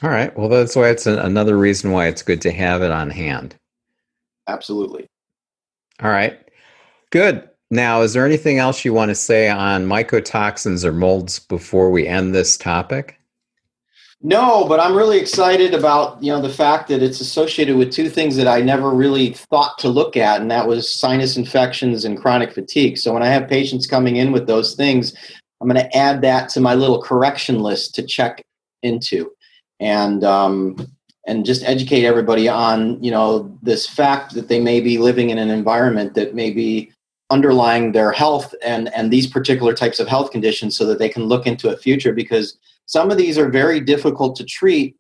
All 0.03 0.11
right. 0.11 0.37
Well, 0.37 0.49
that's 0.49 0.77
why 0.77 0.91
it's 0.91 1.07
an, 1.07 1.19
another 1.19 1.57
reason 1.57 1.93
why 1.93 2.09
it's 2.09 2.23
good 2.23 2.41
to 2.43 2.53
have 2.53 2.83
it 2.83 2.91
on 2.91 3.11
hand. 3.11 3.57
Absolutely. 4.49 5.09
All 6.03 6.11
right. 6.11 6.39
Good. 7.11 7.49
Now, 7.71 8.03
is 8.03 8.13
there 8.13 8.27
anything 8.27 8.59
else 8.59 8.85
you 8.85 8.93
want 8.93 9.11
to 9.11 9.15
say 9.15 9.49
on 9.49 9.87
mycotoxins 9.87 10.85
or 10.85 10.93
molds 10.93 11.39
before 11.39 11.91
we 11.91 12.07
end 12.07 12.35
this 12.35 12.57
topic? 12.57 13.19
No, 14.25 14.67
but 14.69 14.79
I'm 14.79 14.95
really 14.95 15.19
excited 15.19 15.75
about 15.75 16.23
you 16.23 16.31
know 16.33 16.41
the 16.41 16.49
fact 16.49 16.89
that 16.89 17.03
it's 17.03 17.21
associated 17.21 17.77
with 17.77 17.91
two 17.91 18.09
things 18.09 18.37
that 18.37 18.47
I 18.47 18.61
never 18.61 18.91
really 18.91 19.33
thought 19.33 19.79
to 19.79 19.89
look 19.89 20.17
at, 20.17 20.41
and 20.41 20.51
that 20.51 20.69
was 20.69 20.89
sinus 20.89 21.37
infections 21.37 22.05
and 22.05 22.21
chronic 22.21 22.53
fatigue. 22.53 22.99
So 22.99 23.13
when 23.13 23.23
I 23.23 23.29
have 23.29 23.49
patients 23.49 23.87
coming 23.87 24.17
in 24.17 24.31
with 24.31 24.47
those 24.47 24.75
things, 24.75 25.13
I'm 25.61 25.69
going 25.69 25.83
to 25.83 25.97
add 25.97 26.21
that 26.23 26.49
to 26.51 26.61
my 26.61 26.75
little 26.75 27.03
correction 27.03 27.61
list 27.61 27.97
to 27.97 28.03
check 28.03 28.43
into, 28.83 29.33
and 29.81 30.23
um, 30.23 30.77
and 31.27 31.47
just 31.47 31.63
educate 31.65 32.05
everybody 32.05 32.49
on 32.49 33.03
you 33.03 33.11
know 33.11 33.57
this 33.63 33.87
fact 33.87 34.35
that 34.35 34.49
they 34.49 34.61
may 34.61 34.81
be 34.81 34.99
living 34.99 35.31
in 35.31 35.39
an 35.39 35.51
environment 35.51 36.15
that 36.15 36.35
may 36.35 36.51
be 36.51 36.93
underlying 37.31 37.93
their 37.93 38.13
health 38.13 38.55
and 38.63 38.93
and 38.95 39.11
these 39.11 39.27
particular 39.27 39.73
types 39.73 39.99
of 39.99 40.09
health 40.09 40.31
conditions 40.31 40.77
so 40.77 40.85
that 40.85 40.99
they 40.99 41.09
can 41.09 41.25
look 41.25 41.47
into 41.47 41.71
a 41.71 41.77
future 41.77 42.13
because 42.13 42.59
some 42.87 43.11
of 43.11 43.17
these 43.17 43.39
are 43.39 43.49
very 43.49 43.81
difficult 43.81 44.37
to 44.37 44.45
treat. 44.45 44.97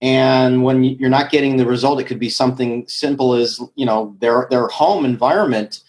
And 0.00 0.64
when 0.64 0.84
you're 0.84 1.10
not 1.10 1.30
getting 1.30 1.56
the 1.56 1.66
result 1.66 2.00
it 2.00 2.04
could 2.04 2.18
be 2.18 2.30
something 2.30 2.86
simple 2.88 3.34
as 3.34 3.60
you 3.74 3.86
know 3.86 4.16
their 4.20 4.46
their 4.50 4.68
home 4.68 5.04
environment 5.04 5.80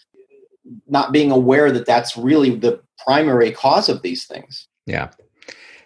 not 0.88 1.12
being 1.12 1.32
aware 1.32 1.72
that 1.72 1.88
that's 1.88 2.15
really 2.15 2.56
the 2.56 2.80
primary 3.04 3.52
cause 3.52 3.89
of 3.89 4.04
these 4.04 4.26
things. 4.26 4.68
Yeah. 4.86 5.10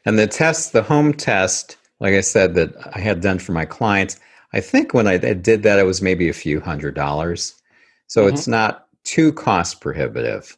And 0.06 0.20
the 0.20 0.28
test 0.28 0.74
the 0.74 0.84
home 0.84 1.14
test 1.14 1.78
like 2.04 2.14
i 2.14 2.22
said 2.22 2.54
that 2.54 2.72
i 2.96 3.00
had 3.00 3.22
done 3.22 3.40
for 3.40 3.54
my 3.54 3.66
clients 3.66 4.20
i 4.54 4.60
think 4.60 4.94
when 4.94 5.08
i 5.08 5.18
did 5.18 5.64
that 5.64 5.80
it 5.80 5.86
was 5.86 6.04
maybe 6.04 6.30
a 6.30 6.34
few 6.34 6.60
hundred 6.60 6.94
dollars 6.94 7.56
so 8.14 8.22
mm-hmm. 8.22 8.36
it's 8.36 8.48
not 8.48 8.84
too 9.04 9.34
cost 9.34 9.82
prohibitive. 9.82 10.58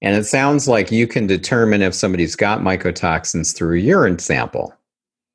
And 0.00 0.16
it 0.16 0.24
sounds 0.24 0.68
like 0.68 0.92
you 0.92 1.06
can 1.06 1.26
determine 1.26 1.82
if 1.82 1.94
somebody's 1.94 2.36
got 2.36 2.60
mycotoxins 2.60 3.54
through 3.54 3.78
a 3.78 3.80
urine 3.80 4.18
sample. 4.18 4.72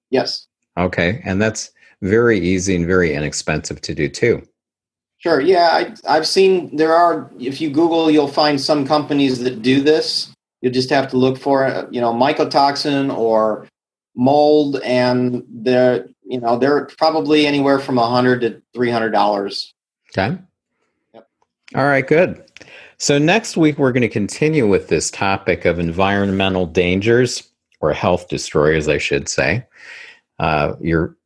Yes. 0.10 0.48
Okay. 0.78 1.22
And 1.26 1.42
that's 1.42 1.72
very 2.02 2.40
easy 2.40 2.76
and 2.76 2.86
very 2.86 3.14
inexpensive 3.14 3.82
to 3.82 3.94
do 3.94 4.08
too. 4.08 4.48
Sure. 5.18 5.42
Yeah. 5.42 5.92
I, 6.08 6.14
have 6.14 6.28
seen 6.28 6.76
there 6.76 6.94
are, 6.94 7.30
if 7.40 7.60
you 7.60 7.70
Google, 7.70 8.10
you'll 8.10 8.28
find 8.28 8.60
some 8.60 8.86
companies 8.86 9.40
that 9.40 9.62
do 9.62 9.82
this. 9.82 10.32
You 10.62 10.70
just 10.70 10.90
have 10.92 11.10
to 11.10 11.18
look 11.18 11.38
for, 11.38 11.88
you 11.92 12.00
know, 12.00 12.14
mycotoxin 12.14 13.16
or 13.16 13.68
mold, 14.16 14.80
and 14.84 15.44
they're, 15.50 16.08
you 16.24 16.40
know, 16.40 16.58
they're 16.58 16.86
probably 16.86 17.46
anywhere 17.46 17.80
from 17.80 17.98
a 17.98 18.08
hundred 18.08 18.42
to 18.42 18.62
three 18.74 18.90
hundred 18.90 19.12
dollars. 19.12 19.74
Okay. 20.16 20.38
yep. 21.14 21.28
All 21.76 21.86
right, 21.86 22.06
good. 22.06 22.44
So, 22.98 23.18
next 23.18 23.58
week, 23.58 23.78
we're 23.78 23.92
going 23.92 24.02
to 24.02 24.10
continue 24.10 24.68
with 24.68 24.88
this 24.88 25.12
topic 25.12 25.66
of 25.66 25.80
environmental 25.80 26.66
dangers 26.66 27.50
or 27.82 27.92
health 27.92 28.30
destroyers, 28.30 28.88
I 28.88 28.98
should 28.98 29.28
say. 29.28 29.66
Uh, 30.40 30.76
your 30.80 31.18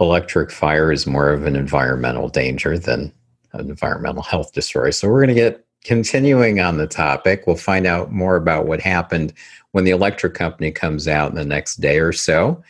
electric 0.00 0.50
fire 0.50 0.92
is 0.92 1.06
more 1.06 1.30
of 1.30 1.46
an 1.46 1.56
environmental 1.56 2.28
danger 2.28 2.78
than 2.78 3.12
an 3.52 3.70
environmental 3.70 4.22
health 4.22 4.52
destroyer. 4.52 4.92
So, 4.92 5.08
we're 5.08 5.24
going 5.24 5.34
to 5.34 5.34
get 5.34 5.64
continuing 5.84 6.60
on 6.60 6.76
the 6.76 6.86
topic. 6.86 7.46
We'll 7.46 7.56
find 7.56 7.86
out 7.86 8.12
more 8.12 8.36
about 8.36 8.66
what 8.66 8.80
happened 8.80 9.32
when 9.72 9.84
the 9.84 9.90
electric 9.90 10.34
company 10.34 10.70
comes 10.70 11.08
out 11.08 11.30
in 11.30 11.36
the 11.36 11.44
next 11.44 11.76
day 11.76 11.98
or 11.98 12.12
so. 12.12 12.62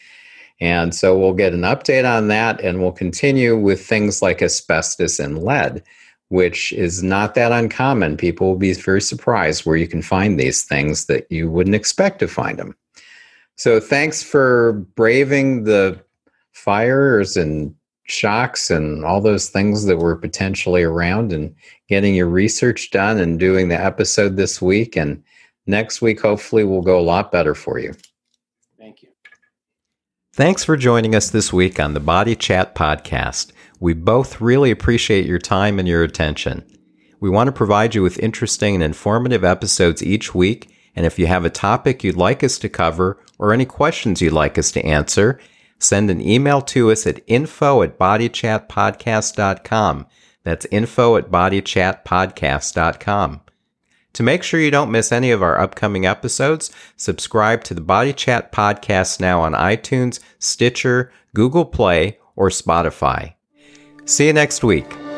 And 0.61 0.95
so, 0.95 1.19
we'll 1.19 1.35
get 1.35 1.55
an 1.55 1.63
update 1.63 2.09
on 2.09 2.29
that 2.29 2.61
and 2.61 2.81
we'll 2.81 2.93
continue 2.93 3.59
with 3.59 3.85
things 3.85 4.23
like 4.23 4.43
asbestos 4.43 5.19
and 5.19 5.43
lead 5.43 5.83
which 6.33 6.73
is 6.73 7.03
not 7.03 7.35
that 7.35 7.53
uncommon. 7.53 8.17
People 8.17 8.49
will 8.49 8.57
be 8.57 8.73
very 8.73 9.03
surprised 9.03 9.67
where 9.67 9.77
you 9.77 9.87
can 9.87 10.01
find 10.01 10.41
these 10.41 10.65
things 10.65 11.05
that 11.05 11.31
you 11.31 11.51
wouldn't 11.51 11.77
expect 11.77 12.21
to 12.21 12.27
find 12.27 12.59
them. 12.59 12.75
So, 13.57 13.81
thanks 13.81 14.23
for 14.23 14.73
braving 14.97 15.65
the 15.65 16.03
fires 16.53 17.37
and 17.37 17.75
shocks 18.05 18.71
and 18.71 19.05
all 19.05 19.21
those 19.21 19.49
things 19.49 19.85
that 19.85 19.99
were 19.99 20.17
potentially 20.17 20.83
around 20.83 21.33
and 21.33 21.55
getting 21.89 22.15
your 22.15 22.29
research 22.29 22.91
done 22.91 23.19
and 23.19 23.39
doing 23.39 23.69
the 23.69 23.81
episode 23.81 24.37
this 24.37 24.61
week. 24.61 24.97
And 24.97 25.23
next 25.67 26.03
week, 26.03 26.21
hopefully, 26.21 26.65
will 26.65 26.83
go 26.83 26.99
a 26.99 27.03
lot 27.03 27.33
better 27.33 27.55
for 27.55 27.79
you. 27.79 27.95
Thank 28.79 29.03
you. 29.03 29.09
Thanks 30.35 30.65
for 30.65 30.77
joining 30.77 31.15
us 31.15 31.31
this 31.31 31.53
week 31.53 31.79
on 31.79 31.95
the 31.95 32.01
Body 32.01 32.35
Chat 32.35 32.75
Podcast. 32.75 33.53
We 33.81 33.95
both 33.95 34.41
really 34.41 34.71
appreciate 34.71 35.27
your 35.27 35.39
time 35.39 35.79
and 35.79 35.89
your 35.89 36.03
attention. 36.03 36.65
We 37.21 37.31
want 37.31 37.49
to 37.49 37.53
provide 37.53 37.95
you 37.95 38.03
with 38.03 38.19
interesting 38.19 38.75
and 38.75 38.83
informative 38.83 39.45
episodes 39.45 40.03
each 40.03 40.35
week, 40.35 40.75
and 40.97 41.07
if 41.07 41.19
you 41.19 41.27
have 41.27 41.45
a 41.45 41.51
topic 41.51 42.03
you'd 42.03 42.17
like 42.17 42.43
us 42.43 42.59
to 42.59 42.69
cover 42.69 43.19
or 43.39 43.53
any 43.53 43.65
questions 43.65 44.21
you'd 44.21 44.33
like 44.33 44.59
us 44.59 44.73
to 44.73 44.85
answer, 44.85 45.39
send 45.83 46.11
an 46.11 46.21
email 46.21 46.61
to 46.63 46.91
us 46.91 47.07
at 47.07 47.21
info 47.27 47.83
at 47.83 47.99
bodychatpodcast.com. 47.99 50.07
That's 50.45 50.67
info 50.71 51.17
at 51.17 51.31
bodychatpodcast.com. 51.31 53.41
To 54.13 54.23
make 54.23 54.43
sure 54.43 54.61
you 54.61 54.71
don't 54.71 54.91
miss 54.91 55.11
any 55.11 55.31
of 55.31 55.43
our 55.43 55.59
upcoming 55.59 56.05
episodes, 56.05 56.71
subscribe 56.97 57.65
to 57.65 57.73
the 57.75 57.81
Body 57.81 58.13
Chat 58.13 58.53
Podcast 58.53 59.21
now 59.21 59.41
on 59.41 59.55
iTunes, 59.55 60.21
Stitcher, 60.39 61.11
Google 61.35 61.65
Play, 61.65 62.19
or 62.37 62.51
Spotify. 62.51 63.33
See 64.05 64.27
you 64.27 64.35
next 64.35 64.63
week. 64.63 65.12